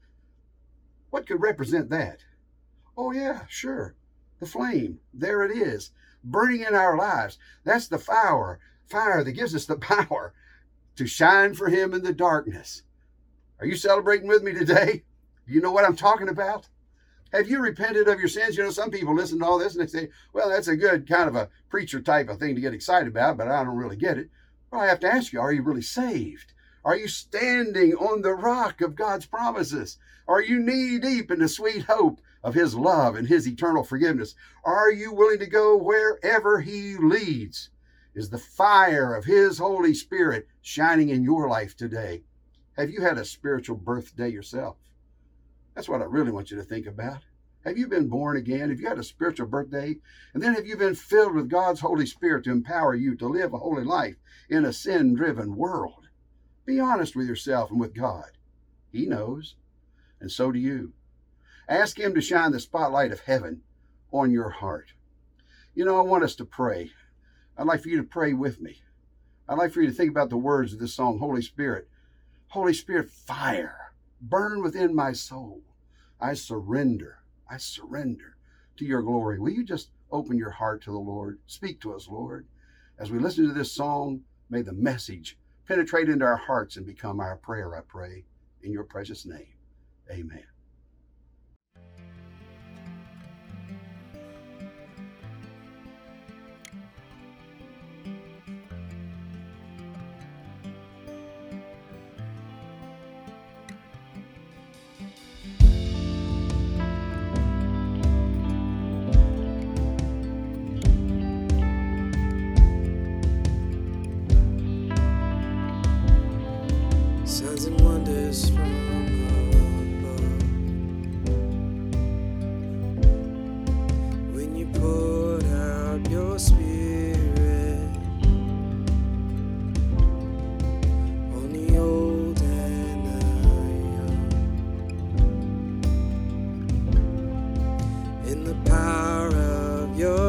What 1.11 1.29
could 1.29 1.41
represent 1.41 1.89
that? 1.91 2.25
Oh, 2.97 3.13
yeah, 3.13 3.43
sure. 3.49 3.95
The 4.41 4.47
flame. 4.47 4.99
There 5.15 5.45
it 5.45 5.57
is. 5.57 5.93
Burning 6.25 6.63
in 6.63 6.75
our 6.75 6.99
lives. 6.99 7.39
That's 7.63 7.87
the 7.87 7.99
fire. 7.99 8.59
Fire 8.89 9.23
that 9.23 9.31
gives 9.31 9.55
us 9.55 9.67
the 9.67 9.77
power 9.77 10.35
to 10.97 11.07
shine 11.07 11.55
for 11.55 11.69
him 11.69 11.95
in 11.95 12.03
the 12.03 12.13
darkness. 12.13 12.83
Are 13.61 13.67
you 13.67 13.77
celebrating 13.77 14.29
with 14.29 14.43
me 14.43 14.53
today? 14.53 15.05
You 15.47 15.61
know 15.61 15.73
what 15.73 15.85
I'm 15.85 15.97
talking 15.97 16.29
about? 16.29 16.69
Have 17.33 17.49
you 17.49 17.61
repented 17.61 18.09
of 18.09 18.19
your 18.19 18.29
sins? 18.29 18.57
You 18.57 18.65
know, 18.65 18.71
some 18.71 18.91
people 18.91 19.15
listen 19.15 19.39
to 19.39 19.45
all 19.45 19.59
this 19.59 19.75
and 19.75 19.83
they 19.83 19.91
say, 19.91 20.09
well, 20.33 20.49
that's 20.49 20.69
a 20.69 20.77
good 20.77 21.09
kind 21.09 21.29
of 21.29 21.37
a 21.37 21.49
preacher 21.69 22.01
type 22.01 22.29
of 22.29 22.39
thing 22.39 22.55
to 22.55 22.61
get 22.61 22.75
excited 22.75 23.09
about, 23.09 23.37
but 23.37 23.49
I 23.49 23.65
don't 23.65 23.77
really 23.77 23.97
get 23.97 24.19
it. 24.19 24.31
Well, 24.71 24.81
I 24.81 24.87
have 24.87 25.01
to 25.01 25.13
ask 25.13 25.33
you, 25.33 25.41
are 25.41 25.53
you 25.53 25.63
really 25.63 25.83
saved? 25.83 26.53
Are 26.85 26.97
you 26.97 27.09
standing 27.09 27.95
on 27.95 28.23
the 28.23 28.35
rock 28.35 28.81
of 28.81 28.95
God's 28.95 29.27
promises? 29.27 29.99
Are 30.29 30.41
you 30.41 30.61
knee 30.61 30.99
deep 30.99 31.31
in 31.31 31.41
the 31.41 31.49
sweet 31.49 31.85
hope 31.85 32.21
of 32.43 32.55
His 32.55 32.75
love 32.75 33.17
and 33.17 33.27
His 33.27 33.49
eternal 33.49 33.83
forgiveness? 33.83 34.35
Are 34.65 34.91
you 34.93 35.13
willing 35.13 35.41
to 35.41 35.47
go 35.47 35.77
wherever 35.77 36.61
He 36.61 36.97
leads? 36.97 37.71
Is 38.17 38.31
the 38.31 38.39
fire 38.39 39.15
of 39.15 39.27
His 39.27 39.59
Holy 39.59 39.93
Spirit 39.93 40.49
shining 40.63 41.11
in 41.11 41.23
your 41.23 41.51
life 41.51 41.77
today? 41.77 42.23
Have 42.79 42.89
you 42.89 43.03
had 43.03 43.19
a 43.19 43.27
spiritual 43.27 43.77
birthday 43.77 44.31
yourself? 44.31 44.79
That's 45.75 45.87
what 45.87 46.01
I 46.01 46.07
really 46.07 46.33
want 46.33 46.51
you 46.51 46.57
to 46.57 46.63
think 46.63 46.87
about. 46.87 47.25
Have 47.67 47.77
you 47.77 47.87
been 47.87 48.09
born 48.09 48.39
again? 48.39 48.71
Have 48.71 48.81
you 48.81 48.89
had 48.89 48.99
a 48.99 49.05
spiritual 49.05 49.49
birthday? 49.49 49.97
And 50.33 50.43
then 50.43 50.55
have 50.55 50.67
you 50.67 50.79
been 50.79 50.95
filled 50.95 51.35
with 51.35 51.51
God's 51.51 51.81
Holy 51.81 52.07
Spirit 52.07 52.45
to 52.45 52.53
empower 52.53 52.95
you 52.95 53.17
to 53.17 53.29
live 53.29 53.53
a 53.53 53.59
holy 53.59 53.85
life 53.85 54.17
in 54.49 54.65
a 54.65 54.73
sin 54.73 55.15
driven 55.15 55.55
world? 55.55 56.09
Be 56.65 56.81
honest 56.81 57.17
with 57.17 57.29
yourself 57.29 57.71
and 57.71 57.79
with 57.79 57.95
God. 57.95 58.31
He 58.91 59.05
knows, 59.05 59.57
and 60.21 60.33
so 60.33 60.51
do 60.51 60.59
you. 60.59 60.95
Ask 61.69 62.01
Him 62.01 62.15
to 62.15 62.23
shine 62.23 62.53
the 62.53 62.61
spotlight 62.61 63.13
of 63.13 63.21
heaven 63.21 63.61
on 64.11 64.31
your 64.31 64.49
heart. 64.49 64.95
You 65.75 65.85
know, 65.85 65.99
I 65.99 66.03
want 66.03 66.25
us 66.25 66.35
to 66.37 66.47
pray. 66.47 66.93
I'd 67.59 67.67
like 67.67 67.83
for 67.83 67.89
you 67.89 67.97
to 67.99 68.03
pray 68.03 68.33
with 68.33 68.61
me. 68.61 68.83
I'd 69.49 69.59
like 69.59 69.73
for 69.73 69.81
you 69.81 69.89
to 69.89 69.93
think 69.95 70.11
about 70.11 70.31
the 70.31 70.37
words 70.37 70.73
of 70.73 70.79
this 70.79 70.95
song, 70.95 71.19
Holy 71.19 71.43
Spirit. 71.43 71.89
Holy 72.49 72.75
Spirit, 72.75 73.11
fire, 73.11 73.93
burn 74.21 74.63
within 74.63 74.95
my 74.95 75.13
soul. 75.13 75.63
I 76.21 76.35
surrender. 76.35 77.19
I 77.51 77.59
surrender 77.59 78.37
to 78.77 78.85
your 78.85 79.03
glory. 79.03 79.39
Will 79.39 79.51
you 79.51 79.65
just 79.65 79.91
open 80.11 80.37
your 80.37 80.51
heart 80.51 80.83
to 80.83 80.91
the 80.91 80.99
Lord? 80.99 81.39
Speak 81.47 81.81
to 81.81 81.95
us, 81.95 82.09
Lord. 82.09 82.47
As 82.99 83.11
we 83.11 83.19
listen 83.19 83.47
to 83.47 83.53
this 83.53 83.73
song, 83.73 84.23
may 84.49 84.63
the 84.63 84.73
message 84.73 85.39
penetrate 85.67 86.09
into 86.09 86.25
our 86.25 86.37
hearts 86.37 86.77
and 86.77 86.87
become 86.87 87.21
our 87.21 87.37
prayer, 87.37 87.75
I 87.77 87.81
pray. 87.81 88.25
In 88.63 88.73
your 88.73 88.85
precious 88.85 89.27
name, 89.27 89.55
amen. 90.11 90.56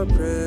Of 0.10 0.47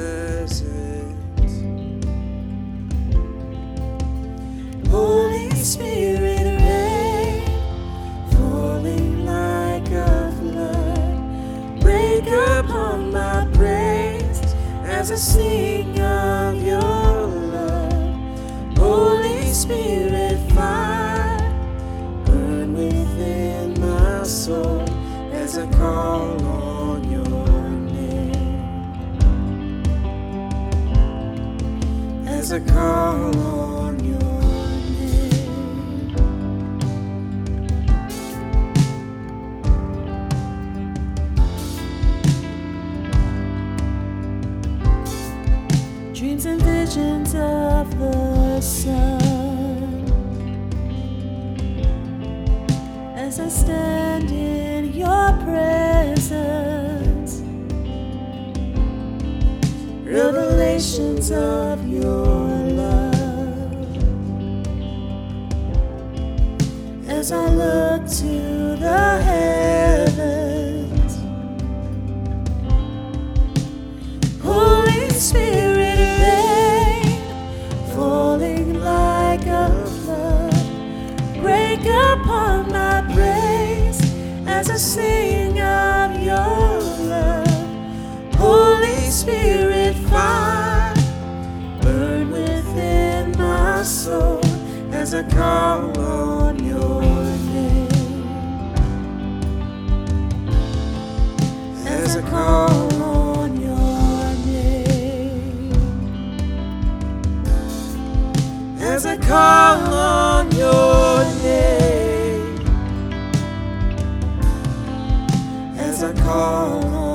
I 116.03 116.15
call 116.15 116.81
home. 116.81 117.10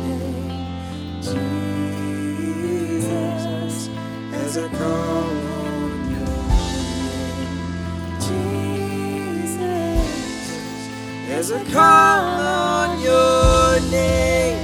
name, 0.03 0.51
Jesus. 1.21 1.47
There's 4.31 4.57
a 4.57 4.67
call 4.67 5.31
on 5.63 6.11
your 6.11 6.27
name, 7.39 7.71
Jesus. 9.39 9.71
There's 11.25 11.51
a 11.51 11.63
call 11.71 12.41
on 12.43 12.99
your 12.99 13.79
name, 13.91 14.59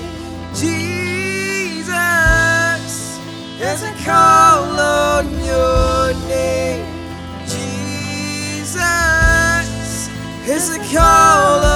Jesus. 0.53 1.95
There's 3.59 3.83
a 3.83 3.93
call 4.03 4.77
on 4.77 5.29
your 5.45 6.13
name, 6.27 6.85
Jesus. 7.47 8.83
It's 10.45 10.69
a 10.75 10.79
call 10.93 11.72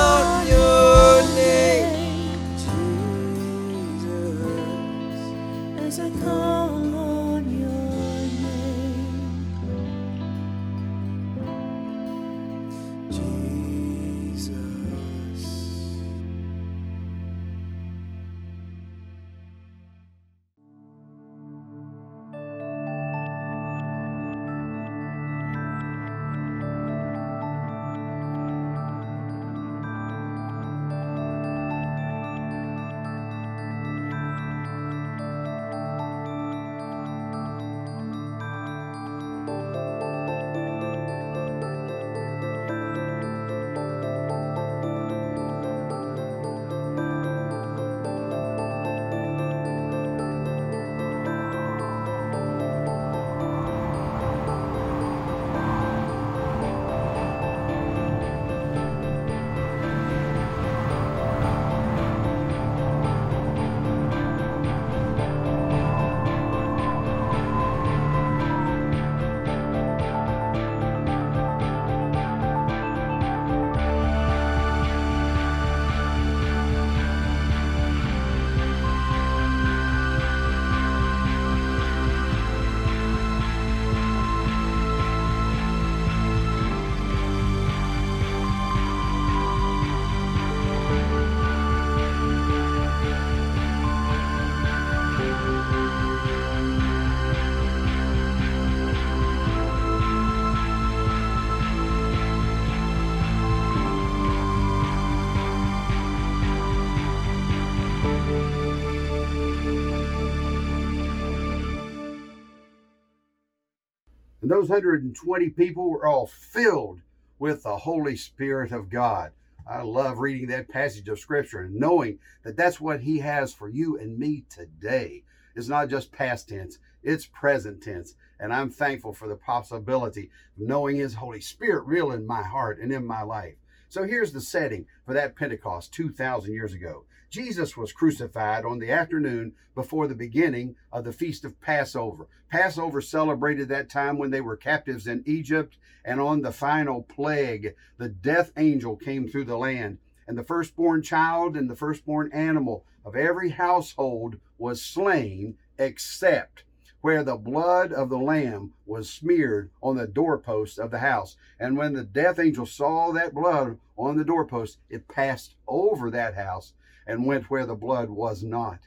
those 114.58 114.70
120 114.70 115.50
people 115.52 115.88
were 115.88 116.08
all 116.08 116.26
filled 116.26 117.00
with 117.38 117.62
the 117.62 117.78
Holy 117.78 118.16
Spirit 118.16 118.72
of 118.72 118.90
God. 118.90 119.32
I 119.70 119.84
love 119.84 120.18
reading 120.18 120.48
that 120.48 120.68
passage 120.68 121.08
of 121.10 121.20
Scripture 121.20 121.60
and 121.60 121.76
knowing 121.76 122.18
that 122.44 122.58
that's 122.58 122.82
what 122.82 123.02
He 123.02 123.20
has 123.20 123.54
for 123.54 123.70
you 123.70 124.00
and 124.00 124.18
me 124.18 124.46
today. 124.50 125.26
It's 125.56 125.68
not 125.68 125.90
just 125.90 126.12
past 126.12 126.50
tense, 126.50 126.80
it's 127.04 127.28
present 127.28 127.84
tense. 127.84 128.16
And 128.40 128.52
I'm 128.52 128.72
thankful 128.72 129.14
for 129.14 129.28
the 129.28 129.36
possibility 129.36 130.32
of 130.56 130.68
knowing 130.68 130.96
His 130.96 131.14
Holy 131.14 131.42
Spirit 131.42 131.86
real 131.86 132.12
in 132.12 132.26
my 132.26 132.42
heart 132.42 132.80
and 132.80 132.92
in 132.92 133.06
my 133.06 133.22
life. 133.22 133.58
So 133.90 134.06
here's 134.06 134.32
the 134.32 134.42
setting 134.42 134.88
for 135.06 135.14
that 135.14 135.36
Pentecost 135.36 135.94
2,000 135.94 136.52
years 136.52 136.74
ago. 136.74 137.06
Jesus 137.30 137.76
was 137.76 137.92
crucified 137.92 138.64
on 138.64 138.80
the 138.80 138.90
afternoon 138.90 139.54
before 139.76 140.08
the 140.08 140.16
beginning 140.16 140.78
of 140.94 141.04
the 141.04 141.12
Feast 141.12 141.44
of 141.44 141.60
Passover. 141.60 142.28
Passover 142.50 143.02
celebrated 143.02 143.68
that 143.68 143.90
time 143.90 144.18
when 144.18 144.32
they 144.32 144.40
were 144.40 144.56
captives 144.56 145.08
in 145.08 145.24
Egypt, 145.26 145.78
and 146.06 146.22
on 146.22 146.42
the 146.42 146.54
final 146.54 147.04
plague, 147.04 147.76
the 147.98 148.08
death 148.08 148.54
angel 148.56 148.96
came 148.96 149.28
through 149.28 149.44
the 149.44 149.58
land, 149.58 149.98
and 150.26 150.38
the 150.38 150.44
firstborn 150.44 151.02
child 151.02 151.58
and 151.58 151.70
the 151.70 151.76
firstborn 151.76 152.32
animal 152.32 152.86
of 153.04 153.14
every 153.14 153.50
household 153.50 154.38
was 154.58 154.82
slain 154.82 155.58
except 155.78 156.64
where 157.02 157.24
the 157.24 157.36
blood 157.36 157.92
of 157.92 158.10
the 158.10 158.18
lamb 158.18 158.74
was 158.86 159.10
smeared 159.10 159.70
on 159.84 159.98
the 159.98 160.08
doorpost 160.08 160.80
of 160.80 160.92
the 160.92 161.00
house. 161.00 161.36
And 161.60 161.78
when 161.78 161.92
the 161.92 162.04
death 162.04 162.40
angel 162.40 162.66
saw 162.66 163.12
that 163.12 163.34
blood 163.34 163.80
on 163.98 164.18
the 164.18 164.24
doorpost, 164.24 164.80
it 164.90 165.10
passed 165.10 165.56
over 165.68 166.10
that 166.10 166.36
house 166.36 166.72
and 167.08 167.26
went 167.26 167.50
where 167.50 167.66
the 167.66 167.76
blood 167.76 168.10
was 168.10 168.44
not. 168.44 168.80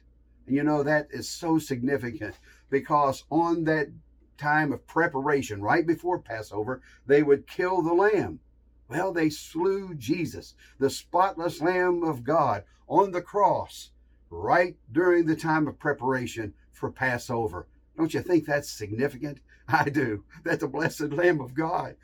And 0.46 0.54
you 0.54 0.62
know, 0.62 0.84
that 0.84 1.08
is 1.10 1.28
so 1.28 1.58
significant 1.58 2.38
because 2.70 3.24
on 3.30 3.64
that 3.64 3.88
time 4.38 4.72
of 4.72 4.86
preparation, 4.86 5.60
right 5.62 5.86
before 5.86 6.20
Passover, 6.20 6.80
they 7.06 7.22
would 7.22 7.46
kill 7.46 7.82
the 7.82 7.94
lamb. 7.94 8.40
Well, 8.88 9.12
they 9.12 9.30
slew 9.30 9.94
Jesus, 9.94 10.54
the 10.78 10.90
spotless 10.90 11.60
Lamb 11.60 12.02
of 12.02 12.24
God, 12.24 12.64
on 12.88 13.12
the 13.12 13.22
cross 13.22 13.90
right 14.30 14.76
during 14.90 15.26
the 15.26 15.36
time 15.36 15.68
of 15.68 15.78
preparation 15.78 16.54
for 16.72 16.90
Passover. 16.90 17.66
Don't 17.96 18.14
you 18.14 18.20
think 18.20 18.46
that's 18.46 18.70
significant? 18.70 19.40
I 19.68 19.90
do. 19.90 20.24
That 20.44 20.60
the 20.60 20.68
blessed 20.68 21.12
Lamb 21.12 21.40
of 21.40 21.54
God 21.54 21.96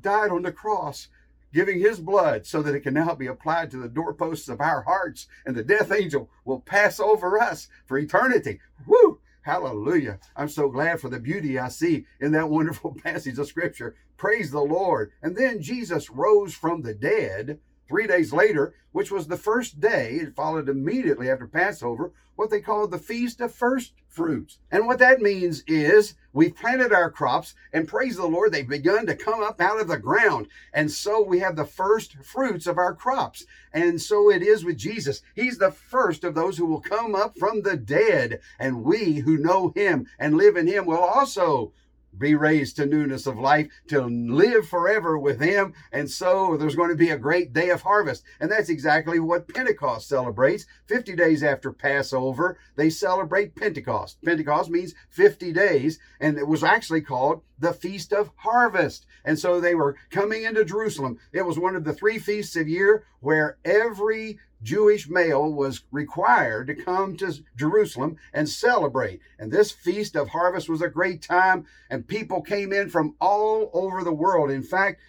died 0.00 0.30
on 0.30 0.42
the 0.42 0.52
cross, 0.52 1.08
giving 1.54 1.78
his 1.78 2.00
blood 2.00 2.44
so 2.44 2.60
that 2.60 2.74
it 2.74 2.80
can 2.80 2.92
now 2.92 3.14
be 3.14 3.28
applied 3.28 3.70
to 3.70 3.76
the 3.78 3.88
doorposts 3.88 4.48
of 4.48 4.60
our 4.60 4.82
hearts, 4.82 5.28
and 5.46 5.54
the 5.54 5.62
death 5.62 5.92
angel 5.92 6.28
will 6.44 6.60
pass 6.60 6.98
over 6.98 7.40
us 7.40 7.68
for 7.86 7.96
eternity. 7.96 8.60
Woo! 8.86 9.20
Hallelujah. 9.42 10.18
I'm 10.36 10.48
so 10.48 10.68
glad 10.68 11.00
for 11.00 11.08
the 11.08 11.20
beauty 11.20 11.58
I 11.58 11.68
see 11.68 12.06
in 12.20 12.32
that 12.32 12.50
wonderful 12.50 12.96
passage 13.04 13.38
of 13.38 13.46
scripture. 13.46 13.94
Praise 14.16 14.50
the 14.50 14.60
Lord. 14.60 15.12
And 15.22 15.36
then 15.36 15.62
Jesus 15.62 16.10
rose 16.10 16.54
from 16.54 16.82
the 16.82 16.94
dead 16.94 17.60
three 17.88 18.06
days 18.06 18.32
later, 18.32 18.74
which 18.92 19.10
was 19.10 19.26
the 19.26 19.36
first 19.36 19.80
day, 19.80 20.18
it 20.22 20.36
followed 20.36 20.68
immediately 20.68 21.30
after 21.30 21.46
Passover, 21.46 22.12
what 22.36 22.50
they 22.50 22.60
called 22.60 22.90
the 22.90 22.98
Feast 22.98 23.40
of 23.40 23.52
First 23.52 23.92
Fruits. 24.08 24.58
And 24.70 24.86
what 24.86 24.98
that 25.00 25.20
means 25.20 25.62
is 25.66 26.14
we've 26.32 26.54
planted 26.54 26.92
our 26.92 27.10
crops, 27.10 27.54
and 27.72 27.88
praise 27.88 28.16
the 28.16 28.26
Lord, 28.26 28.52
they've 28.52 28.68
begun 28.68 29.06
to 29.06 29.16
come 29.16 29.42
up 29.42 29.60
out 29.60 29.80
of 29.80 29.88
the 29.88 29.98
ground. 29.98 30.46
And 30.72 30.90
so 30.90 31.22
we 31.22 31.40
have 31.40 31.56
the 31.56 31.64
first 31.64 32.16
fruits 32.22 32.66
of 32.66 32.78
our 32.78 32.94
crops. 32.94 33.44
And 33.72 34.00
so 34.00 34.30
it 34.30 34.42
is 34.42 34.64
with 34.64 34.78
Jesus. 34.78 35.20
He's 35.34 35.58
the 35.58 35.72
first 35.72 36.22
of 36.22 36.34
those 36.34 36.56
who 36.56 36.66
will 36.66 36.80
come 36.80 37.14
up 37.14 37.36
from 37.36 37.62
the 37.62 37.76
dead. 37.76 38.40
And 38.58 38.84
we 38.84 39.14
who 39.14 39.36
know 39.36 39.72
him 39.74 40.06
and 40.18 40.36
live 40.36 40.56
in 40.56 40.68
him 40.68 40.86
will 40.86 40.98
also 40.98 41.72
be 42.18 42.34
raised 42.34 42.76
to 42.76 42.86
newness 42.86 43.26
of 43.26 43.38
life, 43.38 43.68
to 43.88 44.02
live 44.02 44.68
forever 44.68 45.18
with 45.18 45.40
Him. 45.40 45.74
And 45.92 46.10
so 46.10 46.56
there's 46.56 46.76
going 46.76 46.90
to 46.90 46.96
be 46.96 47.10
a 47.10 47.18
great 47.18 47.52
day 47.52 47.70
of 47.70 47.82
harvest. 47.82 48.24
And 48.40 48.50
that's 48.50 48.68
exactly 48.68 49.18
what 49.18 49.48
Pentecost 49.48 50.08
celebrates. 50.08 50.66
50 50.86 51.16
days 51.16 51.42
after 51.42 51.72
Passover, 51.72 52.58
they 52.76 52.90
celebrate 52.90 53.56
Pentecost. 53.56 54.18
Pentecost 54.24 54.70
means 54.70 54.94
50 55.10 55.52
days, 55.52 55.98
and 56.20 56.38
it 56.38 56.46
was 56.46 56.64
actually 56.64 57.00
called 57.00 57.42
the 57.58 57.72
Feast 57.72 58.12
of 58.12 58.30
Harvest. 58.36 59.06
And 59.24 59.38
so 59.38 59.60
they 59.60 59.74
were 59.74 59.96
coming 60.10 60.44
into 60.44 60.64
Jerusalem. 60.64 61.18
It 61.32 61.46
was 61.46 61.58
one 61.58 61.76
of 61.76 61.84
the 61.84 61.94
three 61.94 62.18
feasts 62.18 62.56
of 62.56 62.68
year 62.68 63.04
where 63.20 63.58
every 63.64 64.38
Jewish 64.64 65.08
male 65.08 65.52
was 65.52 65.84
required 65.92 66.66
to 66.66 66.74
come 66.74 67.16
to 67.18 67.34
Jerusalem 67.54 68.16
and 68.32 68.48
celebrate. 68.48 69.20
And 69.38 69.52
this 69.52 69.70
feast 69.70 70.16
of 70.16 70.30
harvest 70.30 70.68
was 70.68 70.80
a 70.82 70.88
great 70.88 71.22
time, 71.22 71.66
and 71.90 72.08
people 72.08 72.40
came 72.40 72.72
in 72.72 72.88
from 72.88 73.14
all 73.20 73.70
over 73.74 74.02
the 74.02 74.12
world. 74.12 74.50
In 74.50 74.62
fact, 74.62 75.00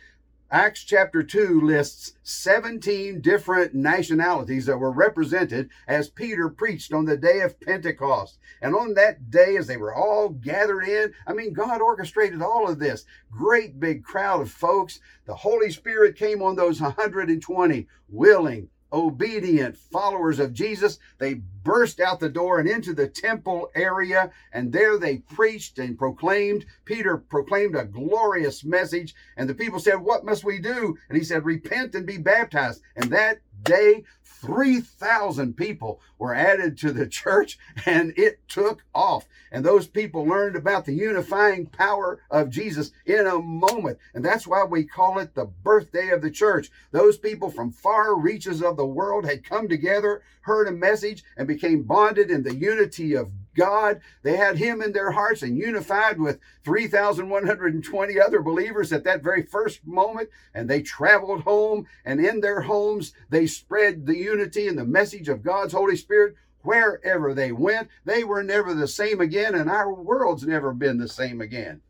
Acts 0.52 0.84
chapter 0.84 1.24
2 1.24 1.60
lists 1.62 2.14
17 2.22 3.20
different 3.20 3.74
nationalities 3.74 4.68
that 4.68 4.78
were 4.78 4.92
represented 4.92 5.70
as 5.88 6.08
Peter 6.08 6.50
preached 6.50 6.94
on 6.94 7.06
the 7.06 7.18
day 7.18 7.40
of 7.40 7.60
Pentecost. 7.60 8.38
And 8.62 8.76
on 8.76 8.94
that 8.94 9.32
day, 9.32 9.58
as 9.58 9.68
they 9.68 9.78
were 9.78 9.96
all 9.96 10.30
gathered 10.30 10.84
in, 10.84 11.14
I 11.26 11.34
mean, 11.34 11.54
God 11.54 11.82
orchestrated 11.82 12.42
all 12.42 12.70
of 12.70 12.78
this. 12.78 13.06
Great 13.32 13.80
big 13.80 14.04
crowd 14.04 14.42
of 14.42 14.52
folks. 14.52 15.00
The 15.26 15.36
Holy 15.36 15.72
Spirit 15.72 16.16
came 16.16 16.44
on 16.44 16.56
those 16.56 16.80
120, 16.80 17.88
willing, 18.08 18.70
obedient 18.96 19.76
followers 19.76 20.40
of 20.40 20.54
Jesus. 20.54 20.98
They 21.20 21.36
burst 21.64 22.00
out 22.00 22.22
the 22.22 22.30
door 22.30 22.60
and 22.60 22.70
into 22.70 22.94
the 22.94 23.10
temple 23.10 23.70
area, 23.76 24.32
and 24.54 24.72
there 24.72 24.98
they 24.98 25.18
preached 25.18 25.78
and 25.80 25.98
proclaimed. 25.98 26.66
Peter 26.86 27.18
proclaimed 27.18 27.76
a 27.76 27.84
glorious 27.84 28.64
message, 28.64 29.14
and 29.36 29.50
the 29.50 29.54
people 29.54 29.80
said, 29.80 29.96
What 29.96 30.24
must 30.24 30.46
we 30.46 30.60
do? 30.60 30.98
And 31.10 31.18
he 31.18 31.26
said, 31.26 31.44
Repent 31.44 31.94
and 31.94 32.06
be 32.06 32.18
baptized. 32.18 32.82
And 32.96 33.12
that 33.12 33.42
day, 33.66 34.04
3,000 34.24 35.58
people 35.58 36.00
were 36.20 36.34
added 36.34 36.78
to 36.78 36.92
the 36.92 37.08
church 37.08 37.58
and 37.86 38.14
it 38.18 38.40
took 38.48 38.84
off. 38.94 39.26
And 39.52 39.66
those 39.66 39.88
people 39.88 40.26
learned 40.26 40.56
about 40.56 40.86
the 40.86 40.94
unifying 40.94 41.66
power 41.68 42.20
of 42.30 42.50
Jesus 42.50 42.92
in 43.06 43.26
a 43.26 43.40
moment. 43.40 43.98
And 44.14 44.24
that's 44.24 44.46
why 44.46 44.64
we 44.64 44.84
call 44.84 45.20
it 45.20 45.34
the 45.34 45.46
birthday 45.46 46.10
of 46.10 46.22
the 46.22 46.32
church. 46.32 46.70
Those 46.92 47.18
people 47.18 47.50
from 47.50 47.72
far 47.72 48.16
reaches 48.16 48.62
of 48.62 48.78
the 48.78 48.86
world 48.86 49.26
had 49.26 49.44
come 49.44 49.68
together, 49.68 50.22
heard 50.42 50.68
a 50.68 50.72
message, 50.72 51.24
and 51.38 51.48
became 51.48 51.84
bonded 51.84 52.30
in 52.30 52.44
the 52.44 52.56
unity 52.56 53.16
of 53.16 53.32
God. 53.56 54.02
They 54.24 54.38
had 54.38 54.58
Him 54.58 54.82
in 54.82 54.92
their 54.92 55.12
hearts 55.12 55.42
and 55.42 55.58
unified 55.58 56.20
with 56.20 56.40
3,120 56.64 58.20
other 58.20 58.42
believers 58.42 58.94
at 58.94 59.04
that 59.06 59.24
very 59.24 59.44
first 59.44 59.86
moment. 59.86 60.30
And 60.54 60.70
they 60.70 60.82
traveled 60.82 61.42
home, 61.42 61.88
and 62.04 62.24
in 62.24 62.42
their 62.42 62.62
homes, 62.62 63.14
they 63.30 63.48
spread 63.48 64.06
the 64.06 64.18
unity 64.18 64.68
and 64.68 64.78
the 64.78 64.86
message 64.86 65.30
of 65.30 65.44
God's 65.44 65.74
Holy 65.74 65.96
Spirit 65.96 66.36
wherever 66.62 67.34
they 67.34 67.52
went. 67.52 67.90
They 68.04 68.24
were 68.24 68.44
never 68.44 68.74
the 68.74 68.88
same 68.88 69.22
again, 69.22 69.56
and 69.56 69.70
our 69.70 69.94
world's 69.94 70.46
never 70.46 70.74
been 70.74 70.98
the 70.98 71.08
same 71.08 71.42
again. 71.42 71.82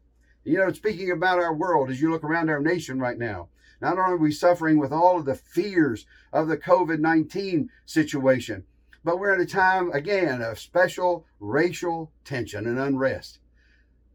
You 0.43 0.59
know, 0.59 0.71
speaking 0.71 1.11
about 1.11 1.39
our 1.39 1.53
world, 1.53 1.89
as 1.89 2.01
you 2.01 2.11
look 2.11 2.23
around 2.23 2.49
our 2.49 2.59
nation 2.59 2.99
right 2.99 3.17
now, 3.17 3.49
not 3.81 3.97
only 3.97 4.13
are 4.13 4.17
we 4.17 4.31
suffering 4.31 4.77
with 4.77 4.91
all 4.91 5.17
of 5.17 5.25
the 5.25 5.35
fears 5.35 6.05
of 6.31 6.47
the 6.47 6.57
COVID 6.57 6.99
19 6.99 7.69
situation, 7.85 8.63
but 9.05 9.19
we're 9.19 9.35
in 9.35 9.39
a 9.39 9.45
time, 9.45 9.91
again, 9.91 10.41
of 10.41 10.57
special 10.57 11.27
racial 11.39 12.11
tension 12.23 12.65
and 12.65 12.79
unrest. 12.79 13.37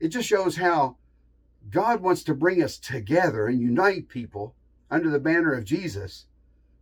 It 0.01 0.09
just 0.09 0.29
shows 0.29 0.57
how 0.57 0.97
God 1.71 2.03
wants 2.03 2.25
to 2.25 2.35
bring 2.35 2.61
us 2.61 2.77
together 2.77 3.47
and 3.47 3.61
unite 3.61 4.09
people 4.09 4.57
under 4.91 5.09
the 5.09 5.21
banner 5.21 5.53
of 5.53 5.65
Jesus, 5.65 6.27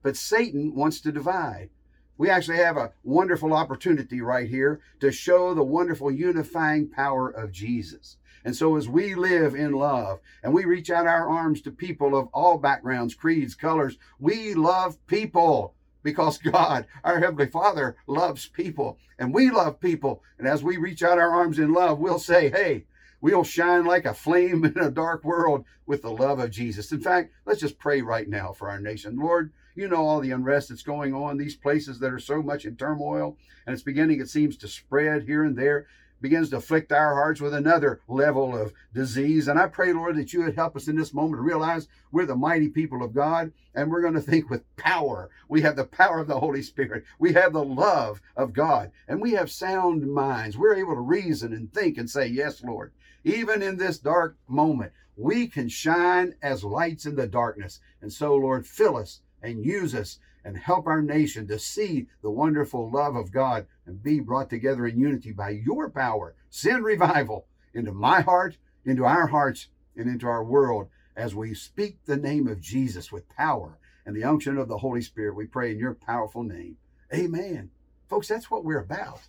but 0.03 0.17
Satan 0.17 0.75
wants 0.75 1.03
to 1.03 1.13
divide. 1.13 1.69
We 2.17 2.31
actually 2.31 2.57
have 2.57 2.79
a 2.79 2.93
wonderful 3.05 3.53
opportunity 3.53 4.23
right 4.23 4.49
here 4.49 4.81
to 5.01 5.13
show 5.13 5.53
the 5.53 5.63
wonderful 5.63 6.11
unifying 6.11 6.89
power 6.89 7.29
of 7.29 7.53
Jesus. 7.53 8.17
And 8.43 8.57
so, 8.57 8.77
as 8.77 8.89
we 8.89 9.15
live 9.17 9.55
in 9.55 9.73
love 9.73 10.21
and 10.43 10.55
we 10.55 10.65
reach 10.65 10.89
out 10.89 11.07
our 11.07 11.29
arms 11.29 11.61
to 11.63 11.71
people 11.71 12.17
of 12.17 12.29
all 12.33 12.57
backgrounds, 12.57 13.15
creeds, 13.15 13.55
colors, 13.55 13.99
we 14.19 14.55
love 14.55 14.97
people 15.07 15.75
because 16.03 16.39
God, 16.53 16.87
our 17.05 17.19
Heavenly 17.19 17.47
Father, 17.47 17.97
loves 18.07 18.47
people 18.49 18.99
and 19.19 19.33
we 19.33 19.51
love 19.51 19.81
people. 19.81 20.23
And 20.39 20.47
as 20.47 20.63
we 20.63 20.77
reach 20.77 21.03
out 21.03 21.19
our 21.19 21.31
arms 21.31 21.59
in 21.59 21.73
love, 21.73 21.99
we'll 21.99 22.19
say, 22.19 22.51
Hey, 22.51 22.85
we'll 23.21 23.45
shine 23.45 23.85
like 23.85 24.05
a 24.05 24.15
flame 24.15 24.65
in 24.77 24.79
a 24.79 24.91
dark 24.91 25.25
world 25.25 25.65
with 25.87 26.03
the 26.03 26.11
love 26.11 26.39
of 26.39 26.51
Jesus. 26.51 26.93
In 26.93 27.01
fact, 27.01 27.33
let's 27.47 27.61
just 27.61 27.79
pray 27.79 28.03
right 28.03 28.29
now 28.29 28.53
for 28.53 28.71
our 28.71 28.81
nation. 28.81 29.19
Lord, 29.19 29.53
you 29.75 29.89
know 29.89 30.07
all 30.07 30.21
the 30.21 30.33
unrest 30.33 30.71
that's 30.71 30.83
going 30.83 31.15
on, 31.15 31.37
these 31.37 31.55
places 31.55 32.01
that 32.01 32.13
are 32.13 32.19
so 32.19 32.43
much 32.43 32.65
in 32.65 32.77
turmoil, 32.77 33.37
and 33.65 33.73
it's 33.73 33.83
beginning, 33.83 34.21
it 34.21 34.29
seems, 34.29 34.57
to 34.59 34.69
spread 34.69 35.23
here 35.23 35.45
and 35.45 35.57
there 35.57 35.87
begins 36.21 36.51
to 36.51 36.57
afflict 36.57 36.93
our 36.93 37.15
hearts 37.15 37.41
with 37.41 37.55
another 37.55 38.01
level 38.09 38.57
of 38.57 38.73
disease. 38.93 39.49
And 39.49 39.59
I 39.59 39.69
pray, 39.69 39.93
Lord, 39.93 40.17
that 40.17 40.33
you 40.33 40.43
would 40.43 40.57
help 40.57 40.77
us 40.77 40.89
in 40.89 40.97
this 40.97 41.15
moment 41.15 41.39
to 41.39 41.43
realize 41.43 41.89
we're 42.11 42.27
the 42.27 42.37
mighty 42.37 42.69
people 42.69 43.03
of 43.03 43.15
God 43.15 43.53
and 43.75 43.91
we're 43.91 44.03
going 44.03 44.15
to 44.15 44.21
think 44.21 44.51
with 44.51 44.65
power. 44.77 45.31
We 45.49 45.63
have 45.63 45.77
the 45.77 45.85
power 45.85 46.19
of 46.21 46.27
the 46.27 46.41
Holy 46.41 46.63
Spirit. 46.63 47.05
We 47.19 47.33
have 47.35 47.53
the 47.53 47.65
love 47.65 48.21
of 48.37 48.53
God 48.53 48.91
and 49.07 49.21
we 49.21 49.33
have 49.33 49.51
sound 49.51 50.07
minds. 50.07 50.57
We're 50.59 50.77
able 50.77 50.95
to 50.95 51.01
reason 51.01 51.53
and 51.53 51.73
think 51.73 51.99
and 51.99 52.09
say, 52.09 52.27
Yes, 52.27 52.63
Lord. 52.63 52.93
Even 53.25 53.63
in 53.63 53.77
this 53.77 53.99
dark 53.99 54.37
moment, 54.47 54.93
we 55.17 55.49
can 55.49 55.69
shine 55.69 56.35
as 56.43 56.65
lights 56.65 57.05
in 57.05 57.17
the 57.17 57.27
darkness. 57.27 57.81
And 58.01 58.13
so, 58.13 58.35
Lord, 58.37 58.67
fill 58.67 58.97
us 58.97 59.21
and 59.43 59.65
use 59.65 59.95
us 59.95 60.19
and 60.49 60.57
help 60.57 60.87
our 60.87 61.03
nation 61.03 61.47
to 61.47 61.59
see 61.59 62.07
the 62.23 62.31
wonderful 62.31 62.91
love 62.91 63.15
of 63.15 63.31
God 63.31 63.67
and 63.85 64.03
be 64.03 64.19
brought 64.19 64.49
together 64.49 64.87
in 64.87 64.99
unity 64.99 65.31
by 65.31 65.51
your 65.51 65.91
power. 65.91 66.35
Send 66.49 66.87
revival 66.87 67.47
into 67.75 67.93
my 67.93 68.23
heart, 68.23 68.57
into 68.83 69.05
our 69.05 69.27
hearts, 69.27 69.69
and 69.95 70.09
into 70.09 70.27
our 70.27 70.43
world 70.43 70.89
as 71.15 71.35
we 71.35 71.53
speak 71.53 71.99
the 72.07 72.17
name 72.17 72.49
of 72.49 72.63
Jesus 72.63 73.13
with 73.13 73.29
power 73.29 73.79
and 74.07 74.17
the 74.17 74.25
unction 74.25 74.57
of 74.57 74.69
the 74.69 74.79
Holy 74.79 75.03
Spirit. 75.03 75.37
We 75.37 75.45
pray 75.45 75.73
in 75.73 75.79
your 75.79 75.93
powerful 75.93 76.43
name. 76.43 76.79
Amen. 77.13 77.71
Folks, 78.09 78.27
that's 78.27 78.51
what 78.51 78.65
we're 78.65 78.81
about. 78.81 79.21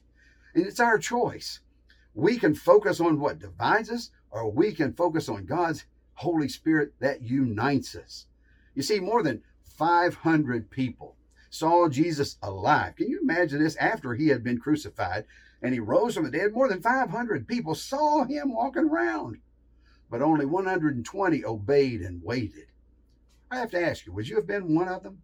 And 0.55 0.65
it's 0.65 0.79
our 0.79 0.97
choice. 0.97 1.59
We 2.13 2.39
can 2.39 2.55
focus 2.55 3.01
on 3.01 3.19
what 3.19 3.39
divides 3.39 3.91
us, 3.91 4.09
or 4.31 4.49
we 4.49 4.71
can 4.71 4.93
focus 4.93 5.27
on 5.27 5.45
God's 5.45 5.83
Holy 6.13 6.47
Spirit 6.47 6.93
that 7.01 7.21
unites 7.21 7.93
us. 7.93 8.27
You 8.73 8.83
see, 8.83 9.01
more 9.01 9.21
than 9.21 9.43
500 9.79 10.69
people 10.69 11.15
saw 11.49 11.87
Jesus 11.87 12.35
alive. 12.43 12.97
Can 12.97 13.09
you 13.09 13.21
imagine 13.21 13.63
this 13.63 13.77
after 13.77 14.13
he 14.13 14.27
had 14.27 14.43
been 14.43 14.59
crucified 14.59 15.23
and 15.61 15.73
he 15.73 15.79
rose 15.79 16.15
from 16.15 16.25
the 16.25 16.31
dead? 16.31 16.51
More 16.51 16.67
than 16.67 16.81
500 16.81 17.47
people 17.47 17.75
saw 17.75 18.25
him 18.25 18.53
walking 18.53 18.89
around, 18.89 19.37
but 20.09 20.21
only 20.21 20.45
120 20.45 21.45
obeyed 21.45 22.01
and 22.01 22.21
waited. 22.21 22.65
I 23.49 23.59
have 23.59 23.71
to 23.71 23.81
ask 23.81 24.05
you, 24.05 24.11
would 24.11 24.27
you 24.27 24.35
have 24.35 24.45
been 24.45 24.75
one 24.75 24.89
of 24.89 25.01
them? 25.01 25.21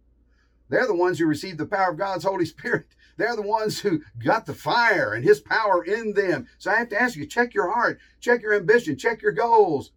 They're 0.70 0.86
the 0.86 0.94
ones 0.94 1.18
who 1.18 1.26
received 1.26 1.58
the 1.58 1.66
power 1.66 1.90
of 1.90 1.98
God's 1.98 2.24
Holy 2.24 2.46
Spirit. 2.46 2.86
They're 3.18 3.36
the 3.36 3.42
ones 3.42 3.80
who 3.80 4.00
got 4.24 4.46
the 4.46 4.54
fire 4.54 5.12
and 5.12 5.22
His 5.22 5.38
power 5.38 5.84
in 5.84 6.14
them. 6.14 6.48
So 6.56 6.70
I 6.70 6.76
have 6.76 6.88
to 6.88 7.00
ask 7.00 7.14
you, 7.14 7.26
check 7.26 7.52
your 7.52 7.72
heart, 7.72 8.00
check 8.20 8.40
your 8.40 8.54
ambition, 8.54 8.96
check 8.96 9.20
your 9.20 9.32
goals. 9.32 9.92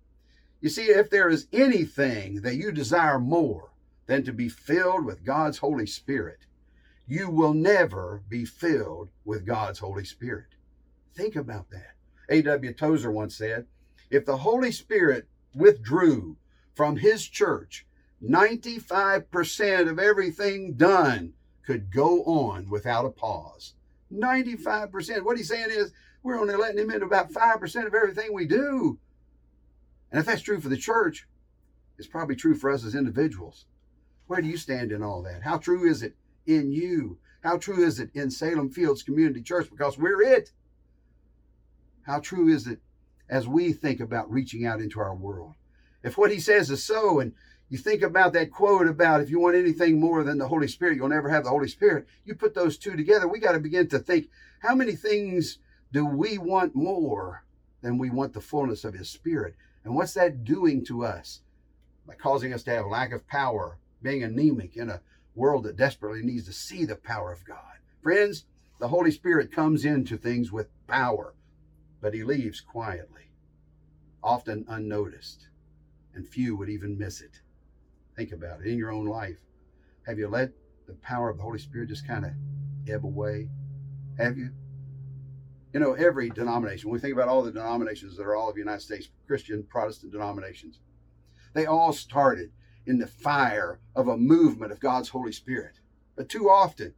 You 0.60 0.68
see, 0.68 0.88
if 0.88 1.10
there 1.10 1.30
is 1.30 1.47
anything 1.53 2.41
that 2.41 2.55
you 2.55 2.74
desire 2.74 3.20
more, 3.20 3.68
than 4.10 4.24
to 4.24 4.34
be 4.34 4.49
filled 4.49 5.05
with 5.05 5.24
God's 5.24 5.60
Holy 5.60 5.86
Spirit. 5.86 6.39
You 7.05 7.30
will 7.30 7.53
never 7.53 8.24
be 8.28 8.43
filled 8.43 9.10
with 9.24 9.45
God's 9.45 9.78
Holy 9.78 10.03
Spirit. 10.03 10.55
Think 11.14 11.36
about 11.36 11.70
that. 11.70 11.93
A.W. 12.28 12.74
Tozer 12.74 13.12
once 13.12 13.36
said, 13.36 13.68
if 14.10 14.26
the 14.26 14.38
Holy 14.38 14.72
Spirit 14.72 15.28
withdrew 15.53 16.38
from 16.74 16.97
his 16.97 17.28
church, 17.28 17.86
95% 18.28 19.88
of 19.88 19.99
everything 19.99 20.74
done 20.74 21.34
could 21.64 21.93
go 21.93 22.24
on 22.24 22.68
without 22.68 23.05
a 23.05 23.12
pause. 23.12 23.76
95%. 24.12 25.24
What 25.24 25.38
he's 25.38 25.49
saying 25.49 25.70
is, 25.70 25.93
we're 26.24 26.39
only 26.39 26.55
letting 26.55 26.80
him 26.80 26.89
in 26.89 27.03
about 27.03 27.32
5% 27.32 27.86
of 27.86 27.93
everything 27.93 28.34
we 28.34 28.47
do. 28.47 28.97
And 30.12 30.20
if 30.20 30.26
that's 30.26 30.41
true 30.41 30.60
for 30.60 30.70
the 30.70 30.78
church, 30.78 31.28
it's 31.99 32.07
probably 32.07 32.36
true 32.36 32.55
for 32.55 32.72
us 32.72 32.84
as 32.84 32.95
individuals. 32.95 33.66
Where 34.30 34.41
do 34.41 34.47
you 34.47 34.57
stand 34.57 34.91
in 34.91 35.01
all 35.01 35.23
that? 35.23 35.41
How 35.41 35.57
true 35.57 35.89
is 35.89 36.03
it 36.03 36.15
in 36.45 36.71
you? 36.71 37.17
How 37.41 37.57
true 37.57 37.84
is 37.84 37.99
it 37.99 38.11
in 38.13 38.30
Salem 38.30 38.69
Fields 38.69 39.01
Community 39.01 39.41
Church? 39.41 39.71
Because 39.71 39.97
we're 39.97 40.21
it. 40.21 40.51
How 42.03 42.19
true 42.19 42.47
is 42.47 42.67
it 42.67 42.80
as 43.27 43.47
we 43.47 43.73
think 43.73 43.99
about 43.99 44.30
reaching 44.30 44.67
out 44.67 44.82
into 44.82 44.99
our 44.99 45.15
world? 45.15 45.55
If 46.03 46.15
what 46.15 46.30
he 46.30 46.39
says 46.39 46.69
is 46.69 46.84
so, 46.84 47.19
and 47.19 47.34
you 47.69 47.80
think 47.80 48.03
about 48.03 48.34
that 48.34 48.51
quote 48.51 48.86
about 48.86 49.21
if 49.21 49.32
you 49.32 49.39
want 49.39 49.55
anything 49.55 49.99
more 49.99 50.23
than 50.23 50.38
the 50.38 50.47
Holy 50.47 50.67
Spirit, 50.67 50.97
you'll 50.97 51.09
never 51.09 51.30
have 51.30 51.43
the 51.43 51.49
Holy 51.49 51.67
Spirit. 51.67 52.05
You 52.23 52.36
put 52.36 52.53
those 52.53 52.77
two 52.77 52.95
together, 52.95 53.27
we 53.27 53.39
got 53.39 53.53
to 53.53 53.59
begin 53.59 53.88
to 53.88 53.97
think 53.97 54.30
how 54.59 54.75
many 54.75 54.95
things 54.95 55.57
do 55.91 56.05
we 56.05 56.38
want 56.38 56.75
more 56.75 57.45
than 57.82 57.97
we 57.97 58.11
want 58.11 58.34
the 58.34 58.41
fullness 58.41 58.84
of 58.84 58.93
His 58.93 59.09
Spirit? 59.09 59.55
And 59.84 59.95
what's 59.95 60.13
that 60.13 60.43
doing 60.43 60.86
to 60.86 61.03
us? 61.03 61.41
By 62.05 62.13
causing 62.13 62.53
us 62.53 62.61
to 62.63 62.71
have 62.71 62.86
lack 62.86 63.11
of 63.11 63.27
power, 63.27 63.80
being 64.01 64.23
anemic 64.23 64.75
in 64.75 64.89
a 64.89 65.01
world 65.35 65.63
that 65.63 65.77
desperately 65.77 66.21
needs 66.21 66.45
to 66.45 66.53
see 66.53 66.85
the 66.85 66.95
power 66.95 67.31
of 67.31 67.45
God. 67.45 67.77
Friends, 68.01 68.45
the 68.79 68.87
Holy 68.87 69.11
Spirit 69.11 69.51
comes 69.51 69.85
into 69.85 70.17
things 70.17 70.51
with 70.51 70.69
power, 70.87 71.35
but 72.01 72.13
he 72.13 72.23
leaves 72.23 72.61
quietly, 72.61 73.31
often 74.23 74.65
unnoticed, 74.67 75.49
and 76.13 76.27
few 76.27 76.55
would 76.55 76.69
even 76.69 76.97
miss 76.97 77.21
it. 77.21 77.41
Think 78.15 78.31
about 78.31 78.61
it 78.61 78.67
in 78.67 78.77
your 78.77 78.91
own 78.91 79.05
life. 79.05 79.39
Have 80.05 80.17
you 80.17 80.27
let 80.27 80.51
the 80.87 80.93
power 80.95 81.29
of 81.29 81.37
the 81.37 81.43
Holy 81.43 81.59
Spirit 81.59 81.89
just 81.89 82.07
kind 82.07 82.25
of 82.25 82.31
ebb 82.87 83.05
away? 83.05 83.49
Have 84.17 84.37
you? 84.37 84.51
You 85.73 85.79
know, 85.79 85.93
every 85.93 86.29
denomination, 86.29 86.89
when 86.89 86.95
we 86.95 86.99
think 86.99 87.13
about 87.13 87.27
all 87.27 87.43
the 87.43 87.51
denominations 87.51 88.17
that 88.17 88.25
are 88.25 88.35
all 88.35 88.49
of 88.49 88.55
the 88.55 88.61
United 88.61 88.81
States, 88.81 89.09
Christian, 89.27 89.63
Protestant 89.69 90.11
denominations, 90.11 90.79
they 91.53 91.65
all 91.65 91.93
started 91.93 92.51
in 92.89 92.97
the 92.97 93.07
fire 93.07 93.79
of 93.95 94.07
a 94.07 94.17
movement 94.17 94.71
of 94.71 94.79
God's 94.79 95.09
Holy 95.09 95.31
Spirit. 95.31 95.79
But 96.15 96.27
too 96.27 96.49
often, 96.49 96.95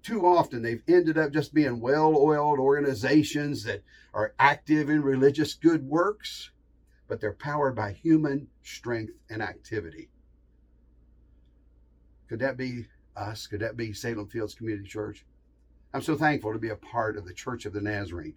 too 0.00 0.24
often 0.24 0.62
they've 0.62 0.84
ended 0.86 1.18
up 1.18 1.32
just 1.32 1.52
being 1.52 1.80
well 1.80 2.16
oiled 2.16 2.60
organizations 2.60 3.64
that 3.64 3.82
are 4.14 4.32
active 4.38 4.88
in 4.88 5.02
religious 5.02 5.54
good 5.54 5.82
works, 5.82 6.52
but 7.08 7.20
they're 7.20 7.32
powered 7.32 7.74
by 7.74 7.92
human 7.92 8.46
strength 8.62 9.12
and 9.28 9.42
activity. 9.42 10.08
Could 12.28 12.38
that 12.38 12.56
be 12.56 12.86
us. 13.16 13.48
Could 13.48 13.60
that 13.60 13.76
be 13.76 13.92
Salem 13.92 14.28
Fields 14.28 14.54
Community 14.54 14.88
Church? 14.88 15.26
I'm 15.92 16.02
so 16.02 16.14
thankful 16.14 16.52
to 16.52 16.60
be 16.60 16.68
a 16.68 16.76
part 16.76 17.16
of 17.16 17.26
the 17.26 17.34
Church 17.34 17.66
of 17.66 17.72
the 17.72 17.80
Nazarene, 17.80 18.34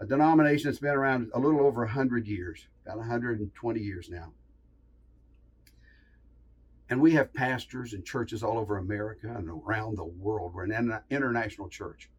a 0.00 0.06
denomination 0.06 0.68
that's 0.68 0.80
been 0.80 0.90
around 0.90 1.30
a 1.32 1.38
little 1.38 1.60
over 1.60 1.82
100 1.82 2.26
years, 2.26 2.66
about 2.84 2.98
120 2.98 3.80
years 3.80 4.10
now. 4.10 4.32
And 6.90 7.00
we 7.00 7.12
have 7.12 7.32
pastors 7.32 7.94
and 7.94 8.04
churches 8.04 8.42
all 8.42 8.58
over 8.58 8.76
America 8.76 9.32
and 9.34 9.48
around 9.48 9.96
the 9.96 10.04
world. 10.04 10.52
We're 10.54 10.64
an 10.64 11.00
international 11.10 11.68
church. 11.68 12.10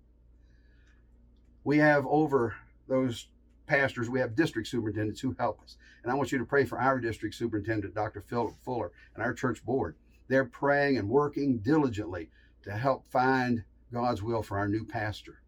We 1.63 1.77
have 1.77 2.05
over 2.07 2.55
those 2.87 3.27
pastors, 3.67 4.09
we 4.09 4.19
have 4.19 4.35
district 4.35 4.67
superintendents 4.67 5.21
who 5.21 5.35
help 5.39 5.59
us. 5.63 5.77
And 6.03 6.11
I 6.11 6.15
want 6.15 6.31
you 6.31 6.37
to 6.37 6.45
pray 6.45 6.65
for 6.65 6.79
our 6.79 6.99
district 6.99 7.35
superintendent, 7.35 7.95
Dr. 7.95 8.21
Philip 8.21 8.53
Fuller, 8.63 8.91
and 9.15 9.23
our 9.23 9.33
church 9.33 9.65
board. 9.65 9.95
They're 10.27 10.45
praying 10.45 10.97
and 10.97 11.09
working 11.09 11.59
diligently 11.59 12.29
to 12.63 12.71
help 12.71 13.07
find 13.07 13.63
God's 13.91 14.21
will 14.21 14.43
for 14.43 14.57
our 14.57 14.67
new 14.67 14.85
pastor. 14.85 15.41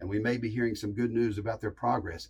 And 0.00 0.08
we 0.08 0.18
may 0.18 0.36
be 0.36 0.50
hearing 0.50 0.74
some 0.74 0.92
good 0.92 1.12
news 1.12 1.38
about 1.38 1.60
their 1.60 1.70
progress 1.70 2.28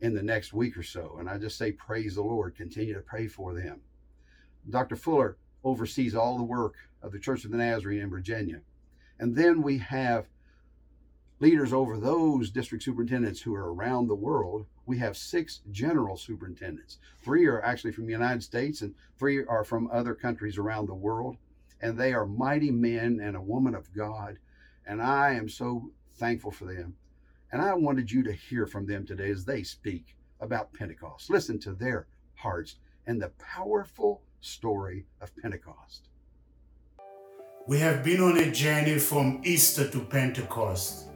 in 0.00 0.14
the 0.14 0.22
next 0.22 0.52
week 0.52 0.76
or 0.76 0.82
so. 0.82 1.16
And 1.18 1.28
I 1.28 1.38
just 1.38 1.58
say, 1.58 1.72
praise 1.72 2.14
the 2.14 2.22
Lord. 2.22 2.56
Continue 2.56 2.94
to 2.94 3.00
pray 3.00 3.26
for 3.26 3.54
them. 3.54 3.80
Dr. 4.70 4.94
Fuller 4.94 5.36
oversees 5.64 6.14
all 6.14 6.36
the 6.36 6.44
work 6.44 6.74
of 7.02 7.12
the 7.12 7.18
Church 7.18 7.44
of 7.44 7.50
the 7.50 7.56
Nazarene 7.56 8.00
in 8.00 8.10
Virginia. 8.10 8.60
And 9.18 9.36
then 9.36 9.62
we 9.62 9.78
have 9.78 10.26
leaders 11.40 11.72
over 11.72 11.98
those 11.98 12.50
district 12.50 12.84
superintendents 12.84 13.40
who 13.40 13.54
are 13.54 13.74
around 13.74 14.06
the 14.06 14.14
world. 14.14 14.66
We 14.86 14.98
have 14.98 15.16
six 15.16 15.60
general 15.70 16.16
superintendents. 16.16 16.98
Three 17.22 17.46
are 17.46 17.62
actually 17.62 17.92
from 17.92 18.06
the 18.06 18.12
United 18.12 18.42
States, 18.42 18.80
and 18.80 18.94
three 19.18 19.44
are 19.44 19.64
from 19.64 19.90
other 19.92 20.14
countries 20.14 20.58
around 20.58 20.86
the 20.86 20.94
world. 20.94 21.36
And 21.80 21.98
they 21.98 22.12
are 22.12 22.26
mighty 22.26 22.70
men 22.70 23.20
and 23.20 23.36
a 23.36 23.40
woman 23.40 23.74
of 23.74 23.92
God. 23.92 24.38
And 24.86 25.02
I 25.02 25.34
am 25.34 25.48
so 25.48 25.90
thankful 26.14 26.52
for 26.52 26.64
them. 26.64 26.94
And 27.50 27.60
I 27.60 27.74
wanted 27.74 28.10
you 28.10 28.22
to 28.22 28.32
hear 28.32 28.66
from 28.66 28.86
them 28.86 29.04
today 29.04 29.30
as 29.30 29.44
they 29.44 29.62
speak 29.62 30.16
about 30.40 30.72
Pentecost. 30.72 31.28
Listen 31.28 31.58
to 31.60 31.72
their 31.72 32.06
hearts 32.34 32.76
and 33.06 33.20
the 33.20 33.30
powerful 33.38 34.22
story 34.40 35.06
of 35.20 35.34
Pentecost. 35.36 36.08
We 37.66 37.78
have 37.78 38.02
been 38.02 38.20
on 38.20 38.38
a 38.38 38.50
journey 38.50 38.98
from 38.98 39.40
Easter 39.44 39.88
to 39.90 40.00
Pentecost. 40.00 41.06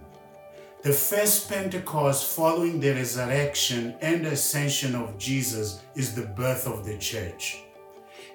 The 0.83 0.93
first 0.93 1.49
Pentecost 1.49 2.27
following 2.37 2.79
the 2.79 2.93
resurrection 2.93 3.97
and 4.01 4.25
ascension 4.27 4.95
of 4.95 5.19
Jesus 5.19 5.83
is 5.97 6.15
the 6.15 6.23
birth 6.23 6.69
of 6.69 6.85
the 6.85 6.97
church. 6.99 7.65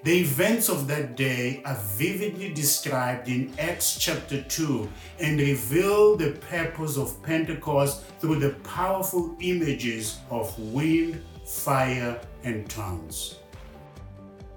The 0.04 0.20
events 0.20 0.68
of 0.68 0.88
that 0.88 1.16
day 1.16 1.62
are 1.64 1.80
vividly 1.96 2.52
described 2.54 3.30
in 3.30 3.54
Acts 3.60 3.98
chapter 4.00 4.42
2 4.42 4.90
and 5.20 5.40
reveal 5.40 6.18
the 6.18 6.32
purpose 6.50 6.98
of 6.98 7.22
Pentecost 7.22 8.04
through 8.20 8.40
the 8.40 8.56
powerful 8.64 9.36
images 9.40 10.18
of 10.32 10.58
wind, 10.60 11.24
fire, 11.46 12.20
and 12.44 12.68
tongues. 12.68 13.41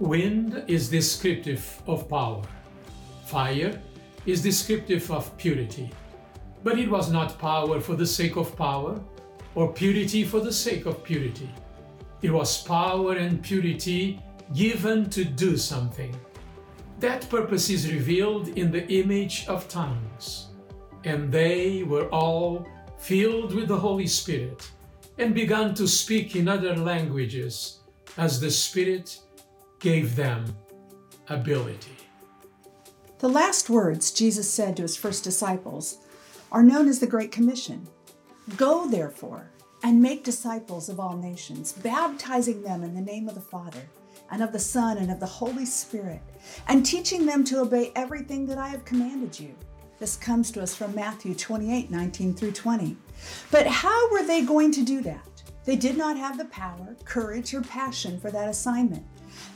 Wind 0.01 0.65
is 0.67 0.89
descriptive 0.89 1.81
of 1.87 2.09
power. 2.09 2.43
Fire 3.27 3.81
is 4.27 4.43
descriptive 4.43 5.09
of 5.13 5.37
purity. 5.39 5.89
But 6.65 6.81
it 6.81 6.91
was 6.91 7.13
not 7.13 7.39
power 7.39 7.79
for 7.81 7.95
the 7.95 8.07
sake 8.07 8.37
of 8.37 8.57
power, 8.57 9.01
or 9.55 9.73
purity 9.73 10.25
for 10.25 10.41
the 10.41 10.53
sake 10.53 10.87
of 10.87 11.05
purity. 11.05 11.49
It 12.23 12.33
was 12.33 12.63
power 12.63 13.15
and 13.15 13.41
purity 13.41 14.21
given 14.53 15.09
to 15.11 15.25
do 15.25 15.57
something. 15.57 16.13
That 16.99 17.29
purpose 17.31 17.71
is 17.71 17.93
revealed 17.93 18.49
in 18.49 18.73
the 18.73 18.87
image 18.93 19.47
of 19.47 19.69
tongues. 19.69 20.49
And 21.05 21.31
they 21.31 21.85
were 21.85 22.09
all 22.09 22.67
filled 22.99 23.55
with 23.55 23.69
the 23.69 23.79
Holy 23.79 24.09
Spirit 24.09 24.69
and 25.19 25.35
began 25.35 25.73
to 25.75 25.87
speak 25.87 26.35
in 26.35 26.49
other 26.49 26.75
languages 26.75 27.79
as 28.17 28.41
the 28.41 28.51
Spirit 28.51 29.21
gave 29.85 30.17
them 30.17 30.43
ability. 31.29 31.93
The 33.19 33.29
last 33.29 33.69
words 33.69 34.13
Jesus 34.13 34.51
said 34.51 34.79
to 34.79 34.83
his 34.83 34.97
first 34.97 35.23
disciples 35.23 35.99
are 36.51 36.63
known 36.63 36.89
as 36.89 37.01
the 37.01 37.07
Great 37.07 37.31
Commission 37.31 37.87
Go, 38.57 38.89
therefore, 38.89 39.51
and 39.83 40.01
make 40.01 40.25
disciples 40.25 40.89
of 40.89 40.99
all 40.99 41.19
nations, 41.19 41.75
baptizing 41.75 42.63
them 42.63 42.83
in 42.83 42.95
the 42.95 43.01
name 43.03 43.29
of 43.29 43.35
the 43.35 43.43
Father, 43.43 43.83
and 44.31 44.43
of 44.43 44.53
the 44.53 44.59
Son, 44.59 44.97
and 44.97 45.11
of 45.11 45.21
the 45.21 45.27
Holy 45.27 45.67
Spirit, 45.67 46.23
and 46.67 46.85
teaching 46.87 47.27
them 47.27 47.45
to 47.45 47.61
obey 47.61 47.93
everything 47.95 48.47
that 48.47 48.57
I 48.57 48.69
have 48.69 48.87
commanded 48.87 49.39
you. 49.39 49.55
This 49.99 50.17
comes 50.17 50.51
to 50.53 50.63
us 50.63 50.75
from 50.75 50.95
Matthew 50.95 51.35
28 51.35 51.91
19 51.91 52.33
through 52.33 52.53
20. 52.53 52.97
But 53.51 53.67
how 53.67 54.11
were 54.11 54.23
they 54.23 54.47
going 54.47 54.73
to 54.73 54.83
do 54.83 55.03
that? 55.03 55.29
They 55.67 55.77
did 55.77 55.99
not 55.99 56.17
have 56.17 56.39
the 56.39 56.47
power, 56.47 56.97
courage, 57.05 57.53
or 57.53 57.61
passion 57.61 58.19
for 58.19 58.31
that 58.31 58.49
assignment. 58.49 59.05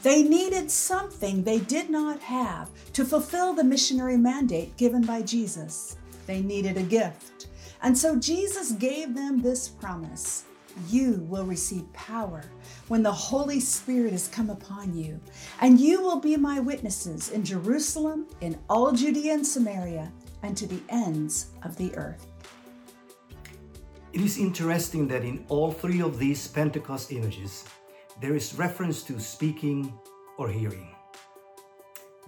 They 0.02 0.22
needed 0.22 0.70
something 0.70 1.42
they 1.42 1.58
did 1.58 1.90
not 1.90 2.20
have 2.20 2.70
to 2.92 3.04
fulfill 3.04 3.52
the 3.52 3.64
missionary 3.64 4.16
mandate 4.16 4.76
given 4.76 5.02
by 5.02 5.22
Jesus. 5.22 5.96
They 6.26 6.40
needed 6.40 6.76
a 6.76 6.82
gift. 6.82 7.48
And 7.82 7.96
so 7.96 8.16
Jesus 8.16 8.72
gave 8.72 9.14
them 9.14 9.40
this 9.40 9.68
promise 9.68 10.44
You 10.88 11.26
will 11.28 11.44
receive 11.44 11.92
power 11.92 12.44
when 12.86 13.02
the 13.02 13.12
Holy 13.12 13.58
Spirit 13.58 14.12
has 14.12 14.28
come 14.28 14.50
upon 14.50 14.96
you, 14.96 15.20
and 15.60 15.80
you 15.80 16.00
will 16.00 16.20
be 16.20 16.36
my 16.36 16.60
witnesses 16.60 17.30
in 17.30 17.44
Jerusalem, 17.44 18.26
in 18.40 18.56
all 18.70 18.92
Judea 18.92 19.34
and 19.34 19.46
Samaria, 19.46 20.12
and 20.42 20.56
to 20.56 20.66
the 20.66 20.80
ends 20.88 21.48
of 21.64 21.76
the 21.76 21.94
earth. 21.96 22.26
It 24.12 24.20
is 24.20 24.38
interesting 24.38 25.08
that 25.08 25.24
in 25.24 25.44
all 25.48 25.72
three 25.72 26.00
of 26.00 26.18
these 26.18 26.46
Pentecost 26.46 27.12
images, 27.12 27.64
there 28.20 28.34
is 28.34 28.54
reference 28.54 29.02
to 29.04 29.20
speaking 29.20 29.92
or 30.38 30.48
hearing. 30.48 30.88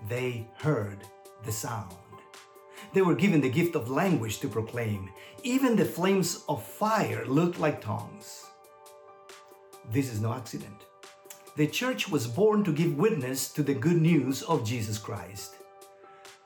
They 0.08 0.46
heard 0.54 0.98
the 1.44 1.52
sound. 1.52 1.94
They 2.92 3.02
were 3.02 3.14
given 3.14 3.40
the 3.40 3.50
gift 3.50 3.74
of 3.74 3.90
language 3.90 4.40
to 4.40 4.48
proclaim. 4.48 5.10
Even 5.42 5.76
the 5.76 5.84
flames 5.84 6.44
of 6.48 6.62
fire 6.62 7.24
looked 7.26 7.58
like 7.58 7.80
tongues. 7.80 8.46
This 9.90 10.12
is 10.12 10.20
no 10.20 10.32
accident. 10.32 10.86
The 11.56 11.66
church 11.66 12.08
was 12.08 12.26
born 12.26 12.62
to 12.64 12.72
give 12.72 12.96
witness 12.96 13.52
to 13.52 13.62
the 13.62 13.74
good 13.74 14.00
news 14.00 14.42
of 14.42 14.64
Jesus 14.64 14.98
Christ. 14.98 15.56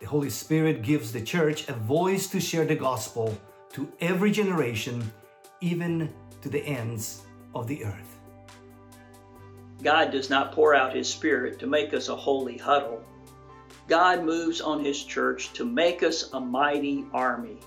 The 0.01 0.07
Holy 0.07 0.31
Spirit 0.31 0.83
gives 0.83 1.13
the 1.13 1.21
church 1.21 1.69
a 1.69 1.75
voice 1.75 2.27
to 2.29 2.41
share 2.41 2.65
the 2.65 2.75
gospel 2.75 3.39
to 3.75 3.93
every 4.01 4.31
generation, 4.31 5.13
even 5.61 6.13
to 6.43 6.49
the 6.49 6.65
ends 6.67 7.23
of 7.55 7.69
the 7.69 7.85
earth. 7.85 8.14
God 9.85 10.11
does 10.11 10.31
not 10.31 10.53
pour 10.53 10.75
out 10.75 10.97
His 10.97 11.09
Spirit 11.09 11.59
to 11.59 11.67
make 11.67 11.93
us 11.93 12.09
a 12.09 12.17
holy 12.17 12.57
huddle. 12.57 13.05
God 13.87 14.25
moves 14.25 14.63
on 14.63 14.83
His 14.83 15.05
church 15.05 15.53
to 15.53 15.67
make 15.67 16.03
us 16.03 16.31
a 16.33 16.41
mighty 16.41 17.05
army. 17.13 17.59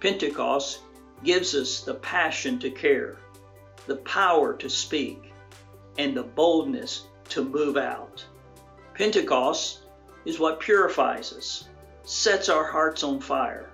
Pentecost 0.00 0.80
gives 1.22 1.54
us 1.54 1.82
the 1.82 1.94
passion 1.94 2.58
to 2.58 2.70
care, 2.70 3.18
the 3.86 3.96
power 3.98 4.54
to 4.54 4.68
speak, 4.68 5.32
and 5.96 6.16
the 6.16 6.24
boldness 6.24 7.06
to 7.28 7.44
move 7.44 7.76
out. 7.76 8.24
Pentecost 8.94 9.82
is 10.24 10.40
what 10.40 10.58
purifies 10.58 11.32
us, 11.32 11.68
sets 12.02 12.48
our 12.48 12.64
hearts 12.64 13.04
on 13.04 13.20
fire, 13.20 13.70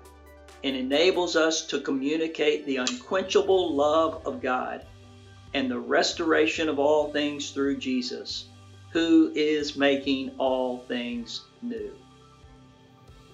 and 0.63 0.75
enables 0.75 1.35
us 1.35 1.65
to 1.65 1.81
communicate 1.81 2.67
the 2.67 2.77
unquenchable 2.77 3.75
love 3.75 4.21
of 4.27 4.39
God 4.39 4.85
and 5.53 5.69
the 5.69 5.79
restoration 5.79 6.69
of 6.69 6.79
all 6.79 7.11
things 7.11 7.51
through 7.51 7.77
Jesus, 7.77 8.45
who 8.91 9.31
is 9.35 9.75
making 9.75 10.31
all 10.37 10.79
things 10.87 11.41
new. 11.61 11.91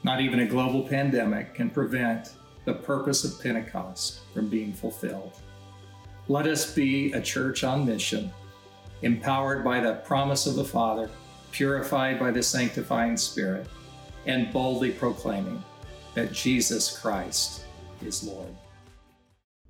Not 0.03 0.21
even 0.21 0.41
a 0.41 0.45
global 0.45 0.83
pandemic 0.83 1.53
can 1.53 1.69
prevent 1.69 2.33
the 2.65 2.73
purpose 2.73 3.23
of 3.23 3.41
Pentecost 3.41 4.19
from 4.33 4.49
being 4.49 4.73
fulfilled. 4.73 5.33
Let 6.27 6.47
us 6.47 6.73
be 6.73 7.13
a 7.13 7.21
church 7.21 7.63
on 7.63 7.85
mission, 7.85 8.31
empowered 9.01 9.63
by 9.63 9.79
the 9.79 9.95
promise 9.95 10.47
of 10.47 10.55
the 10.55 10.65
Father, 10.65 11.09
purified 11.51 12.19
by 12.19 12.31
the 12.31 12.41
sanctifying 12.41 13.17
Spirit, 13.17 13.67
and 14.25 14.51
boldly 14.51 14.91
proclaiming 14.91 15.63
that 16.15 16.31
Jesus 16.31 16.97
Christ 16.99 17.65
is 18.03 18.23
Lord. 18.23 18.49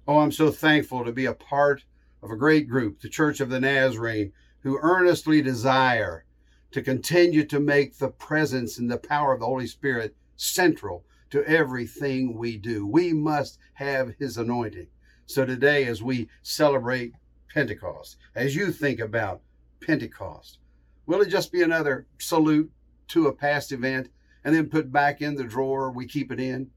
Oh, 0.08 0.20
I'm 0.20 0.32
so 0.32 0.52
thankful 0.52 1.04
to 1.04 1.12
be 1.12 1.26
a 1.26 1.34
part 1.34 1.84
of 2.26 2.32
a 2.32 2.36
great 2.36 2.68
group, 2.68 3.00
the 3.00 3.08
Church 3.08 3.40
of 3.40 3.50
the 3.50 3.60
Nazarene, 3.60 4.34
who 4.62 4.80
earnestly 4.82 5.42
desire 5.42 6.26
to 6.72 6.82
continue 6.82 7.46
to 7.46 7.60
make 7.60 7.98
the 7.98 8.10
presence 8.10 8.78
and 8.78 8.92
the 8.92 8.98
power 8.98 9.34
of 9.34 9.40
the 9.40 9.46
Holy 9.46 9.68
Spirit 9.68 10.16
central 10.36 11.06
to 11.30 11.46
everything 11.46 12.38
we 12.38 12.58
do. 12.58 12.86
We 12.86 13.14
must 13.14 13.60
have 13.76 14.16
His 14.20 14.38
anointing. 14.38 14.88
So 15.28 15.46
today, 15.46 15.86
as 15.86 16.04
we 16.04 16.28
celebrate 16.42 17.14
Pentecost, 17.54 18.18
as 18.36 18.56
you 18.56 18.72
think 18.72 19.00
about 19.00 19.42
Pentecost, 19.80 20.60
will 21.06 21.22
it 21.22 21.30
just 21.30 21.52
be 21.52 21.62
another 21.62 22.08
salute 22.18 22.72
to 23.10 23.28
a 23.28 23.34
past 23.34 23.72
event? 23.72 24.10
and 24.46 24.56
then 24.56 24.70
put 24.70 24.92
back 24.92 25.22
in 25.22 25.36
the 25.36 25.44
drawer 25.44 25.92
we 25.92 26.06
keep 26.06 26.32
it 26.32 26.40
in? 26.40 26.70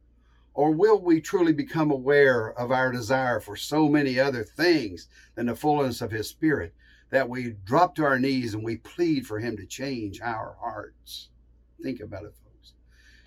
Or 0.58 0.72
will 0.72 1.00
we 1.00 1.20
truly 1.20 1.52
become 1.52 1.92
aware 1.92 2.50
of 2.58 2.72
our 2.72 2.90
desire 2.90 3.38
for 3.38 3.54
so 3.54 3.88
many 3.88 4.18
other 4.18 4.42
things 4.42 5.06
than 5.36 5.46
the 5.46 5.54
fullness 5.54 6.00
of 6.00 6.10
His 6.10 6.28
Spirit 6.28 6.74
that 7.10 7.28
we 7.28 7.54
drop 7.64 7.94
to 7.94 8.04
our 8.04 8.18
knees 8.18 8.54
and 8.54 8.64
we 8.64 8.78
plead 8.78 9.24
for 9.24 9.38
Him 9.38 9.56
to 9.56 9.66
change 9.66 10.20
our 10.20 10.56
hearts? 10.60 11.28
Think 11.80 12.00
about 12.00 12.24
it, 12.24 12.34
folks. 12.42 12.72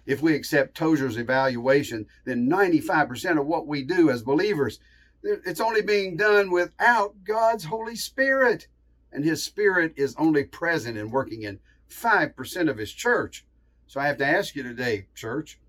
If 0.05 0.21
we 0.21 0.35
accept 0.35 0.75
Tozer's 0.75 1.15
evaluation, 1.15 2.05
then 2.25 2.49
95% 2.49 3.39
of 3.39 3.47
what 3.47 3.65
we 3.65 3.83
do 3.83 4.09
as 4.09 4.23
believers, 4.23 4.81
it's 5.23 5.61
only 5.61 5.83
being 5.83 6.17
done 6.17 6.51
without 6.51 7.23
God's 7.23 7.63
Holy 7.63 7.95
Spirit. 7.95 8.67
And 9.13 9.23
His 9.23 9.41
Spirit 9.41 9.93
is 9.95 10.17
only 10.17 10.43
present 10.43 10.97
and 10.97 11.09
working 11.09 11.43
in 11.43 11.61
5% 11.89 12.69
of 12.69 12.77
His 12.77 12.91
church. 12.91 13.45
So 13.87 14.01
I 14.01 14.07
have 14.07 14.17
to 14.17 14.27
ask 14.27 14.53
you 14.53 14.63
today, 14.63 15.07
church, 15.15 15.60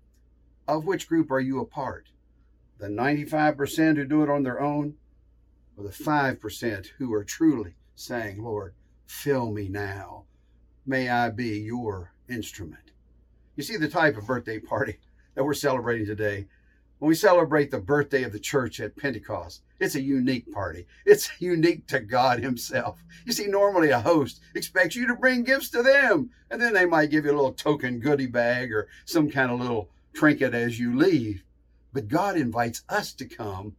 of 0.67 0.85
which 0.85 1.07
group 1.07 1.31
are 1.31 1.39
you 1.39 1.59
a 1.59 1.65
part? 1.65 2.07
The 2.79 2.87
95% 2.87 3.97
who 3.97 4.05
do 4.05 4.23
it 4.23 4.29
on 4.29 4.43
their 4.43 4.61
own, 4.61 4.95
or 5.77 5.83
the 5.83 5.89
5% 5.89 6.87
who 6.97 7.13
are 7.13 7.23
truly 7.23 7.75
saying, 7.95 8.43
Lord, 8.43 8.73
fill 9.05 9.51
me 9.51 9.69
now. 9.69 10.23
May 10.85 11.09
I 11.09 11.29
be 11.29 11.59
your 11.59 12.13
instrument. 12.29 12.91
You 13.55 13.63
see 13.63 13.77
the 13.77 13.87
type 13.87 14.17
of 14.17 14.27
birthday 14.27 14.59
party 14.59 14.99
that 15.35 15.43
we're 15.43 15.53
celebrating 15.53 16.05
today. 16.05 16.47
When 16.99 17.09
we 17.09 17.15
celebrate 17.15 17.69
the 17.69 17.79
birthday 17.79 18.23
of 18.23 18.31
the 18.31 18.39
church 18.39 18.79
at 18.79 18.95
Pentecost, 18.95 19.61
it's 19.79 19.95
a 19.95 20.01
unique 20.01 20.51
party. 20.51 20.87
It's 21.05 21.29
unique 21.41 21.85
to 21.87 21.99
God 21.99 22.39
Himself. 22.39 23.03
You 23.25 23.33
see, 23.33 23.47
normally 23.47 23.89
a 23.89 23.99
host 23.99 24.39
expects 24.55 24.95
you 24.95 25.07
to 25.07 25.15
bring 25.15 25.43
gifts 25.43 25.69
to 25.71 25.83
them, 25.83 26.29
and 26.49 26.61
then 26.61 26.73
they 26.73 26.85
might 26.85 27.09
give 27.09 27.25
you 27.25 27.31
a 27.31 27.35
little 27.35 27.53
token 27.53 27.99
goodie 27.99 28.27
bag 28.27 28.71
or 28.71 28.87
some 29.05 29.29
kind 29.29 29.51
of 29.51 29.59
little 29.59 29.89
trinket 30.13 30.53
as 30.53 30.79
you 30.79 30.95
leave. 30.95 31.43
But 31.91 32.07
God 32.07 32.37
invites 32.37 32.83
us 32.89 33.13
to 33.13 33.25
come. 33.25 33.75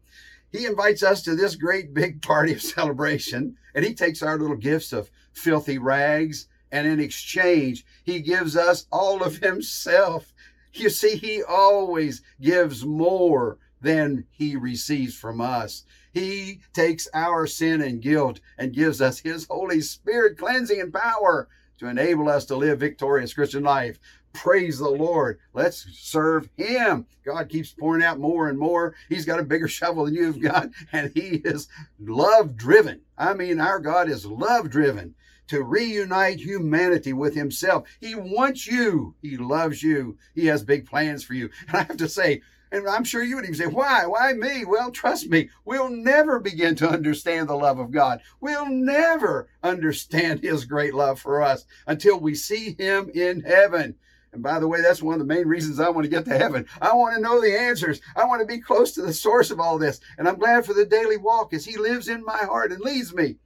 He 0.51 0.67
invites 0.67 1.03
us 1.03 1.23
to 1.23 1.35
this 1.35 1.57
great 1.57 1.93
big 1.95 2.23
party 2.23 2.53
of 2.53 2.63
celebration, 2.63 3.57
and 3.75 3.85
He 3.85 3.95
takes 3.95 4.23
our 4.23 4.39
little 4.39 4.57
gifts 4.57 4.93
of 4.93 5.11
filthy 5.33 5.79
rags, 5.79 6.47
and 6.71 6.87
in 6.87 7.01
exchange, 7.01 7.85
He 8.05 8.21
gives 8.21 8.57
us 8.57 8.87
all 8.93 9.23
of 9.23 9.37
Himself. 9.43 10.33
You 10.73 10.91
see, 10.91 11.17
He 11.17 11.43
always 11.43 12.23
gives 12.41 12.85
more 12.85 13.59
than 13.81 14.27
He 14.31 14.57
receives 14.57 15.17
from 15.17 15.41
us. 15.41 15.85
He 16.13 16.61
takes 16.73 17.09
our 17.13 17.49
sin 17.49 17.83
and 17.83 18.01
guilt 18.01 18.39
and 18.57 18.73
gives 18.73 19.01
us 19.01 19.19
His 19.19 19.47
Holy 19.51 19.81
Spirit 19.81 20.39
cleansing 20.39 20.81
and 20.81 20.93
power 20.93 21.49
to 21.79 21.89
enable 21.89 22.29
us 22.29 22.45
to 22.47 22.57
live 22.57 22.79
victorious 22.79 23.35
Christian 23.35 23.65
life. 23.65 23.99
Praise 24.35 24.79
the 24.79 24.91
Lord. 24.91 25.39
Let's 25.55 25.87
serve 25.93 26.51
Him. 26.57 27.07
God 27.25 27.49
keeps 27.49 27.73
pouring 27.73 28.03
out 28.03 28.19
more 28.19 28.49
and 28.49 28.59
more. 28.59 28.95
He's 29.09 29.25
got 29.25 29.39
a 29.39 29.45
bigger 29.45 29.69
shovel 29.69 30.05
than 30.05 30.15
you've 30.15 30.43
got, 30.43 30.71
and 30.93 31.13
He 31.15 31.41
is 31.45 31.69
love 32.01 32.57
driven. 32.57 33.01
I 33.17 33.33
mean, 33.33 33.61
our 33.61 33.79
God 33.79 34.11
is 34.11 34.27
love 34.27 34.71
driven 34.71 35.15
to 35.47 35.63
reunite 35.63 36.41
humanity 36.41 37.13
with 37.13 37.35
Himself. 37.35 37.89
He 38.01 38.15
wants 38.15 38.67
you. 38.67 39.15
He 39.23 39.37
loves 39.37 39.83
you. 39.83 40.19
He 40.35 40.47
has 40.47 40.65
big 40.65 40.87
plans 40.87 41.23
for 41.23 41.35
you. 41.35 41.51
And 41.69 41.77
I 41.77 41.83
have 41.85 41.97
to 41.99 42.09
say, 42.09 42.43
and 42.73 42.89
I'm 42.89 43.05
sure 43.05 43.23
you 43.23 43.37
would 43.37 43.45
even 43.45 43.55
say, 43.55 43.67
why? 43.67 44.05
Why 44.07 44.33
me? 44.33 44.65
Well, 44.65 44.91
trust 44.91 45.31
me, 45.31 45.49
we'll 45.65 45.91
never 45.91 46.41
begin 46.41 46.75
to 46.77 46.89
understand 46.89 47.49
the 47.49 47.55
love 47.55 47.79
of 47.79 47.93
God. 47.93 48.21
We'll 48.41 48.69
never 48.69 49.49
understand 49.63 50.41
His 50.41 50.65
great 50.65 50.93
love 50.93 51.21
for 51.21 51.41
us 51.41 51.67
until 51.87 52.19
we 52.19 52.35
see 52.35 52.75
Him 52.77 53.11
in 53.15 53.43
heaven. 53.43 53.95
And 54.35 54.43
by 54.43 54.59
the 54.59 54.67
way, 54.67 54.83
that's 54.83 55.01
one 55.01 55.15
of 55.15 55.21
the 55.21 55.33
main 55.33 55.47
reasons 55.47 55.79
I 55.79 55.89
want 55.91 56.05
to 56.05 56.11
get 56.11 56.25
to 56.25 56.37
heaven. 56.37 56.67
I 56.83 56.93
want 56.93 57.15
to 57.15 57.23
know 57.23 57.41
the 57.41 57.57
answers. 57.57 58.01
I 58.17 58.25
want 58.25 58.41
to 58.41 58.47
be 58.47 58.61
close 58.61 58.91
to 58.93 59.03
the 59.03 59.13
source 59.13 59.53
of 59.53 59.61
all 59.61 59.79
this. 59.79 60.01
And 60.19 60.29
I'm 60.29 60.41
glad 60.41 60.67
for 60.67 60.75
the 60.75 60.85
daily 60.85 61.17
walk 61.17 61.55
as 61.55 61.65
He 61.65 61.77
lives 61.77 62.09
in 62.09 62.25
my 62.25 62.39
heart 62.39 62.73
and 62.73 62.81
leads 62.81 63.15
me. 63.15 63.37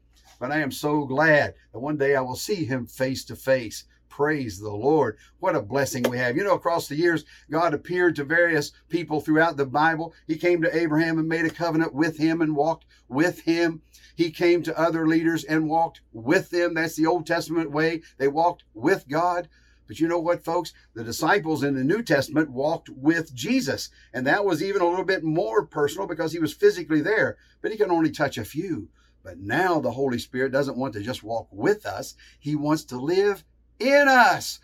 But 0.41 0.51
I 0.51 0.61
am 0.61 0.72
so 0.72 1.05
glad 1.05 1.55
that 1.72 1.78
one 1.78 1.99
day 1.99 2.16
I 2.16 2.22
will 2.22 2.36
see 2.36 2.64
Him 2.64 2.86
face 2.86 3.22
to 3.26 3.36
face. 3.36 3.84
Praise 4.09 4.59
the 4.59 4.70
Lord. 4.70 5.18
What 5.41 5.55
a 5.55 5.61
blessing 5.61 6.05
we 6.05 6.16
have. 6.16 6.36
You 6.36 6.45
know, 6.45 6.55
across 6.55 6.89
the 6.89 6.97
years, 6.97 7.26
God 7.51 7.74
appeared 7.74 8.16
to 8.16 8.24
various 8.24 8.72
people 8.89 9.20
throughout 9.20 9.59
the 9.59 9.66
Bible. 9.66 10.14
He 10.26 10.36
came 10.36 10.62
to 10.62 10.74
Abraham 10.74 11.18
and 11.18 11.28
made 11.28 11.45
a 11.45 11.51
covenant 11.51 11.93
with 11.95 12.16
him 12.16 12.41
and 12.41 12.57
walked 12.57 12.86
with 13.09 13.43
him. 13.43 13.82
He 14.16 14.30
came 14.30 14.62
to 14.62 14.78
other 14.78 15.07
leaders 15.07 15.45
and 15.45 15.68
walked 15.68 16.01
with 16.12 16.49
them. 16.49 16.74
That's 16.74 16.97
the 16.97 17.07
Old 17.07 17.26
Testament 17.26 17.70
way. 17.70 18.01
They 18.16 18.28
walked 18.28 18.64
with 18.72 19.07
God. 19.07 19.49
But 19.89 19.99
you 19.99 20.07
know 20.07 20.20
what, 20.20 20.45
folks? 20.45 20.74
The 20.95 21.03
disciples 21.03 21.64
in 21.64 21.74
the 21.74 21.82
New 21.82 22.03
Testament 22.03 22.51
walked 22.51 22.91
with 22.91 23.34
Jesus. 23.34 23.89
And 24.12 24.26
that 24.26 24.45
was 24.45 24.62
even 24.62 24.82
a 24.82 24.86
little 24.89 25.05
bit 25.05 25.24
more 25.24 25.66
personal 25.66 26.07
because 26.07 26.32
he 26.32 26.39
was 26.39 26.53
physically 26.53 27.01
there, 27.01 27.39
but 27.62 27.72
he 27.72 27.78
can 27.78 27.91
only 27.91 28.11
touch 28.11 28.36
a 28.36 28.45
few. 28.45 28.91
But 29.24 29.39
now 29.39 29.80
the 29.80 29.91
Holy 29.91 30.18
Spirit 30.18 30.53
doesn't 30.53 30.76
want 30.76 30.93
to 30.93 31.01
just 31.01 31.24
walk 31.24 31.49
with 31.51 31.86
us, 31.86 32.14
he 32.39 32.55
wants 32.55 32.84
to 32.84 33.01
live 33.01 33.45
in 33.80 34.07
us. 34.09 34.61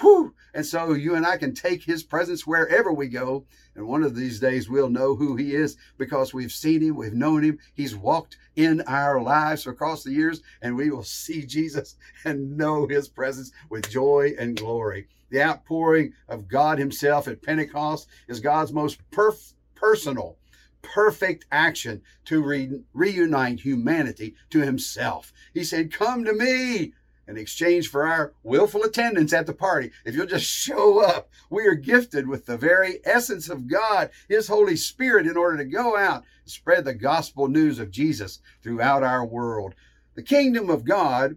Whew. 0.00 0.34
And 0.54 0.64
so 0.64 0.92
you 0.92 1.14
and 1.14 1.26
I 1.26 1.38
can 1.38 1.54
take 1.54 1.82
his 1.82 2.02
presence 2.02 2.46
wherever 2.46 2.92
we 2.92 3.08
go. 3.08 3.46
And 3.78 3.86
one 3.86 4.02
of 4.02 4.16
these 4.16 4.40
days 4.40 4.68
we'll 4.68 4.90
know 4.90 5.14
who 5.14 5.36
he 5.36 5.54
is 5.54 5.76
because 5.98 6.34
we've 6.34 6.50
seen 6.50 6.82
him, 6.82 6.96
we've 6.96 7.12
known 7.14 7.44
him. 7.44 7.60
He's 7.74 7.94
walked 7.94 8.36
in 8.56 8.80
our 8.88 9.22
lives 9.22 9.68
across 9.68 10.02
the 10.02 10.10
years, 10.10 10.42
and 10.60 10.74
we 10.74 10.90
will 10.90 11.04
see 11.04 11.46
Jesus 11.46 11.94
and 12.24 12.56
know 12.56 12.88
his 12.88 13.08
presence 13.08 13.52
with 13.70 13.88
joy 13.88 14.32
and 14.36 14.56
glory. 14.56 15.06
The 15.30 15.44
outpouring 15.44 16.12
of 16.28 16.48
God 16.48 16.80
himself 16.80 17.28
at 17.28 17.40
Pentecost 17.40 18.08
is 18.26 18.40
God's 18.40 18.72
most 18.72 18.98
perf- 19.12 19.54
personal, 19.76 20.38
perfect 20.82 21.46
action 21.52 22.02
to 22.24 22.42
re- 22.42 22.82
reunite 22.92 23.60
humanity 23.60 24.34
to 24.50 24.58
himself. 24.58 25.32
He 25.54 25.62
said, 25.62 25.92
Come 25.92 26.24
to 26.24 26.32
me, 26.32 26.94
in 27.28 27.36
exchange 27.36 27.88
for 27.88 28.06
our 28.06 28.32
willful 28.42 28.82
attendance 28.82 29.34
at 29.34 29.46
the 29.46 29.52
party, 29.52 29.90
if 30.04 30.14
you'll 30.14 30.26
just 30.26 30.46
show 30.46 31.04
up, 31.04 31.30
we 31.50 31.66
are 31.66 31.74
gifted 31.74 32.26
with 32.26 32.46
the 32.46 32.56
very 32.56 33.00
essence 33.04 33.50
of 33.50 33.68
God, 33.68 34.10
His 34.28 34.48
Holy 34.48 34.76
Spirit, 34.76 35.26
in 35.26 35.36
order 35.36 35.58
to 35.58 35.64
go 35.64 35.96
out 35.96 36.24
and 36.42 36.50
spread 36.50 36.86
the 36.86 36.94
gospel 36.94 37.46
news 37.46 37.78
of 37.78 37.90
Jesus 37.90 38.40
throughout 38.62 39.02
our 39.02 39.24
world. 39.24 39.74
The 40.14 40.22
kingdom 40.22 40.70
of 40.70 40.86
God 40.86 41.36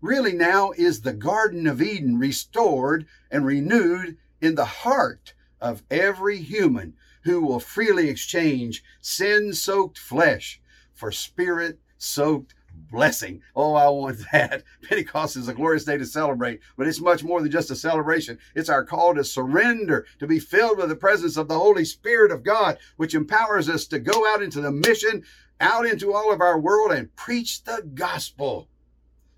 really 0.00 0.32
now 0.32 0.72
is 0.76 1.02
the 1.02 1.12
Garden 1.12 1.66
of 1.66 1.82
Eden 1.82 2.18
restored 2.18 3.06
and 3.30 3.44
renewed 3.44 4.16
in 4.40 4.54
the 4.54 4.64
heart 4.64 5.34
of 5.60 5.82
every 5.90 6.38
human 6.38 6.94
who 7.24 7.42
will 7.42 7.60
freely 7.60 8.08
exchange 8.08 8.82
sin 9.00 9.52
soaked 9.52 9.98
flesh 9.98 10.60
for 10.94 11.12
spirit 11.12 11.78
soaked 11.98 12.54
blessing. 12.90 13.42
Oh, 13.54 13.74
I 13.74 13.88
want 13.88 14.18
that. 14.32 14.64
Pentecost 14.82 15.36
is 15.36 15.48
a 15.48 15.54
glorious 15.54 15.84
day 15.84 15.98
to 15.98 16.06
celebrate, 16.06 16.60
but 16.76 16.86
it's 16.86 17.00
much 17.00 17.22
more 17.24 17.40
than 17.40 17.50
just 17.50 17.70
a 17.70 17.76
celebration. 17.76 18.38
It's 18.54 18.68
our 18.68 18.84
call 18.84 19.14
to 19.14 19.24
surrender, 19.24 20.06
to 20.18 20.26
be 20.26 20.38
filled 20.38 20.78
with 20.78 20.88
the 20.88 20.96
presence 20.96 21.36
of 21.36 21.48
the 21.48 21.58
Holy 21.58 21.84
Spirit 21.84 22.30
of 22.30 22.42
God, 22.42 22.78
which 22.96 23.14
empowers 23.14 23.68
us 23.68 23.86
to 23.86 23.98
go 23.98 24.26
out 24.32 24.42
into 24.42 24.60
the 24.60 24.72
mission, 24.72 25.24
out 25.60 25.86
into 25.86 26.12
all 26.12 26.32
of 26.32 26.40
our 26.40 26.58
world 26.58 26.92
and 26.92 27.14
preach 27.16 27.64
the 27.64 27.82
gospel. 27.94 28.68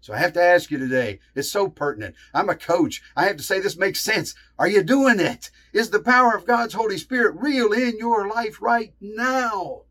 So 0.02 0.14
I 0.14 0.18
have 0.18 0.32
to 0.32 0.42
ask 0.42 0.70
you 0.70 0.78
today, 0.78 1.20
it's 1.34 1.50
so 1.50 1.68
pertinent. 1.68 2.14
I'm 2.32 2.48
a 2.48 2.54
coach. 2.54 3.02
I 3.14 3.24
have 3.26 3.36
to 3.36 3.42
say 3.42 3.60
this 3.60 3.76
makes 3.76 4.00
sense. 4.00 4.34
Are 4.58 4.68
you 4.68 4.82
doing 4.82 5.20
it? 5.20 5.50
Is 5.74 5.90
the 5.90 6.00
power 6.00 6.34
of 6.34 6.46
God's 6.46 6.72
Holy 6.72 6.96
Spirit 6.96 7.36
real 7.38 7.72
in 7.72 7.98
your 7.98 8.26
life 8.26 8.62
right 8.62 8.94
now? 9.00 9.82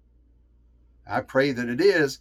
I 1.08 1.22
pray 1.22 1.52
that 1.52 1.70
it 1.70 1.80
is. 1.80 2.20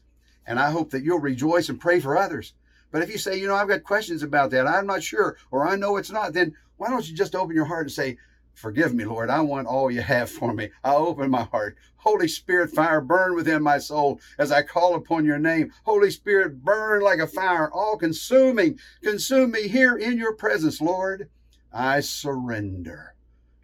And 0.48 0.58
I 0.58 0.70
hope 0.70 0.90
that 0.92 1.04
you'll 1.04 1.20
rejoice 1.20 1.68
and 1.68 1.78
pray 1.78 2.00
for 2.00 2.16
others. 2.16 2.54
But 2.90 3.02
if 3.02 3.10
you 3.10 3.18
say, 3.18 3.38
you 3.38 3.46
know, 3.46 3.54
I've 3.54 3.68
got 3.68 3.84
questions 3.84 4.22
about 4.22 4.50
that, 4.52 4.66
I'm 4.66 4.86
not 4.86 5.02
sure, 5.02 5.36
or 5.50 5.68
I 5.68 5.76
know 5.76 5.98
it's 5.98 6.10
not, 6.10 6.32
then 6.32 6.56
why 6.78 6.88
don't 6.88 7.06
you 7.06 7.14
just 7.14 7.34
open 7.34 7.54
your 7.54 7.66
heart 7.66 7.88
and 7.88 7.92
say, 7.92 8.16
Forgive 8.54 8.94
me, 8.94 9.04
Lord. 9.04 9.28
I 9.28 9.42
want 9.42 9.68
all 9.68 9.90
you 9.90 10.00
have 10.00 10.30
for 10.30 10.52
me. 10.54 10.70
I 10.82 10.94
open 10.94 11.30
my 11.30 11.44
heart. 11.44 11.76
Holy 11.98 12.26
Spirit, 12.26 12.70
fire 12.70 13.00
burn 13.00 13.36
within 13.36 13.62
my 13.62 13.78
soul 13.78 14.20
as 14.38 14.50
I 14.50 14.62
call 14.62 14.94
upon 14.94 15.24
your 15.26 15.38
name. 15.38 15.70
Holy 15.84 16.10
Spirit, 16.10 16.64
burn 16.64 17.02
like 17.02 17.20
a 17.20 17.28
fire, 17.28 17.70
all 17.70 17.96
consuming. 17.98 18.80
Consume 19.02 19.52
me 19.52 19.68
here 19.68 19.96
in 19.96 20.18
your 20.18 20.34
presence, 20.34 20.80
Lord. 20.80 21.28
I 21.72 22.00
surrender. 22.00 23.14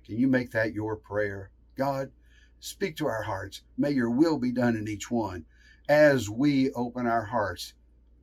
Can 0.05 0.18
you 0.18 0.28
make 0.28 0.53
that 0.53 0.74
your 0.74 0.95
prayer? 0.95 1.51
God, 1.76 2.12
speak 2.61 2.97
to 2.99 3.07
our 3.07 3.22
hearts. 3.22 3.62
May 3.76 3.91
your 3.91 4.11
will 4.11 4.39
be 4.39 4.53
done 4.53 4.76
in 4.76 4.87
each 4.87 5.11
one 5.11 5.47
as 5.89 6.30
we 6.30 6.70
open 6.72 7.07
our 7.07 7.24
hearts. 7.24 7.74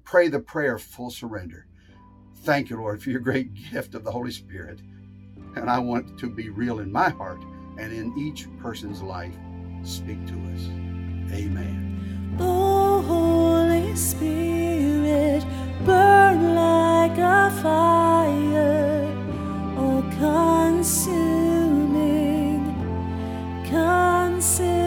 Pray 0.03 0.27
the 0.27 0.39
prayer 0.39 0.75
of 0.75 0.81
full 0.81 1.09
surrender. 1.09 1.67
Thank 2.43 2.69
you, 2.69 2.77
Lord, 2.77 3.01
for 3.01 3.11
your 3.11 3.19
great 3.19 3.53
gift 3.71 3.93
of 3.95 4.03
the 4.03 4.11
Holy 4.11 4.31
Spirit. 4.31 4.79
And 5.55 5.69
I 5.69 5.79
want 5.79 6.17
to 6.19 6.29
be 6.29 6.49
real 6.49 6.79
in 6.79 6.91
my 6.91 7.09
heart 7.09 7.43
and 7.77 7.93
in 7.93 8.17
each 8.17 8.47
person's 8.59 9.01
life. 9.01 9.35
Speak 9.83 10.25
to 10.27 10.33
us. 10.53 10.67
Amen. 11.33 12.37
Oh, 12.39 13.01
Holy 13.01 13.95
Spirit, 13.95 15.45
burn 15.85 16.55
like 16.55 17.17
a 17.17 17.51
fire. 17.61 19.07
Oh, 19.77 20.03
consuming, 20.19 21.15
consuming. 23.65 24.80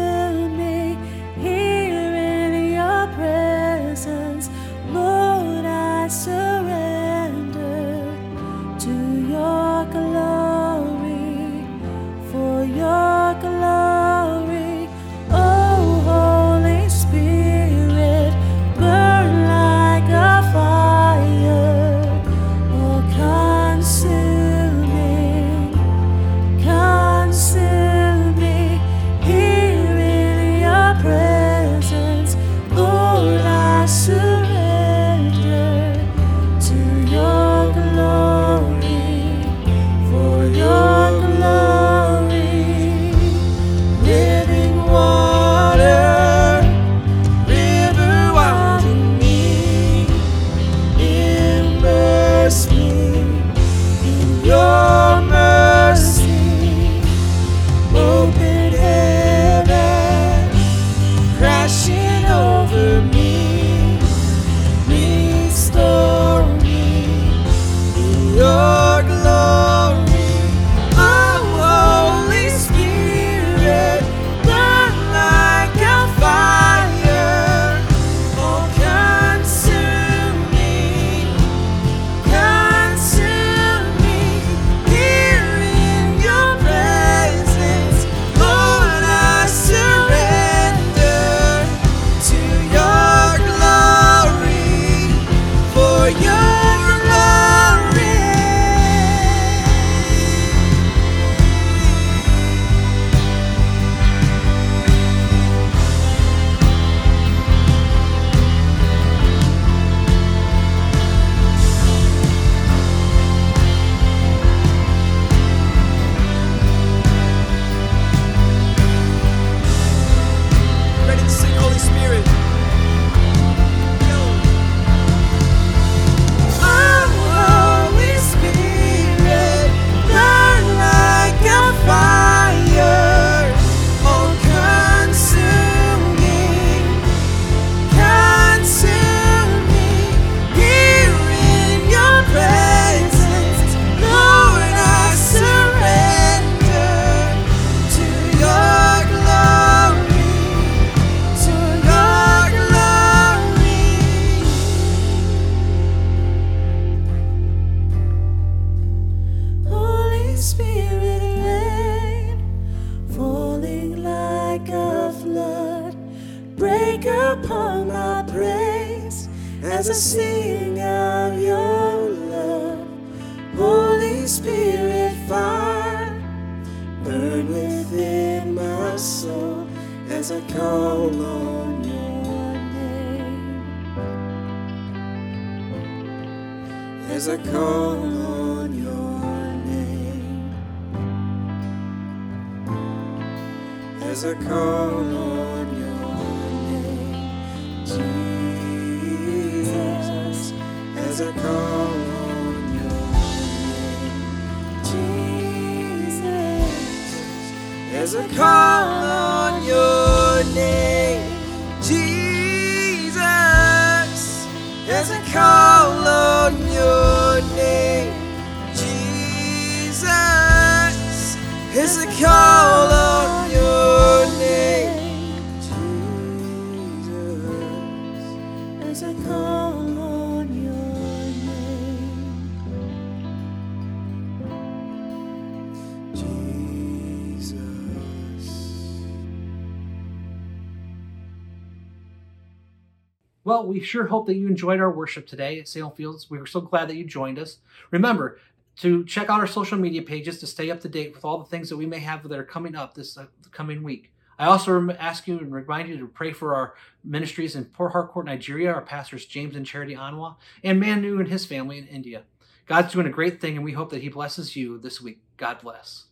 Well, 243.45 243.67
we 243.67 243.81
sure 243.81 244.07
hope 244.07 244.27
that 244.27 244.37
you 244.37 244.49
enjoyed 244.49 244.81
our 244.81 244.91
worship 244.91 245.27
today 245.27 245.61
at 245.61 245.69
Salem 245.69 245.93
Fields. 245.93 246.31
We 246.31 246.39
were 246.39 246.47
so 246.47 246.63
glad 246.63 246.89
that 246.89 246.97
you 246.97 247.05
joined 247.05 247.39
us. 247.39 247.59
Remember 247.91 248.39
to 248.77 249.05
check 249.05 249.29
out 249.29 249.41
our 249.41 249.47
social 249.47 249.79
media 249.79 250.01
pages 250.01 250.41
to 250.41 250.47
stay 250.47 250.71
up 250.71 250.81
to 250.81 250.89
date 250.89 251.15
with 251.15 251.25
all 251.25 251.39
the 251.39 251.45
things 251.45 251.69
that 251.69 251.77
we 251.77 251.87
may 251.87 251.99
have 251.99 252.27
that 252.27 252.39
are 252.39 252.45
coming 252.45 252.75
up 252.75 252.95
this 252.95 253.19
uh, 253.19 253.27
coming 253.51 253.83
week. 253.83 254.13
I 254.39 254.47
also 254.47 254.91
ask 254.99 255.29
you 255.29 255.39
and 255.39 255.55
remind 255.55 255.91
you 255.91 255.99
to 255.99 256.09
pray 256.09 256.33
for 256.33 256.55
our 256.55 256.75
ministries 257.05 257.55
in 257.55 257.67
Port 257.67 257.93
Harcourt, 257.93 258.27
Nigeria, 258.27 258.73
our 258.73 258.81
pastors 258.81 259.27
James 259.27 259.55
and 259.55 259.67
Charity 259.67 259.95
Anwa, 259.95 260.37
and 260.65 260.81
Manu 260.81 261.21
and 261.21 261.29
his 261.29 261.47
family 261.47 261.79
in 261.79 261.87
India. 261.87 262.23
God's 262.67 262.95
doing 262.95 263.07
a 263.07 263.11
great 263.11 263.41
thing, 263.41 263.57
and 263.57 263.65
we 263.65 263.73
hope 263.73 263.91
that 263.91 264.03
He 264.03 264.09
blesses 264.09 264.57
you 264.57 264.79
this 264.79 265.01
week. 265.01 265.21
God 265.37 265.61
bless. 265.61 266.07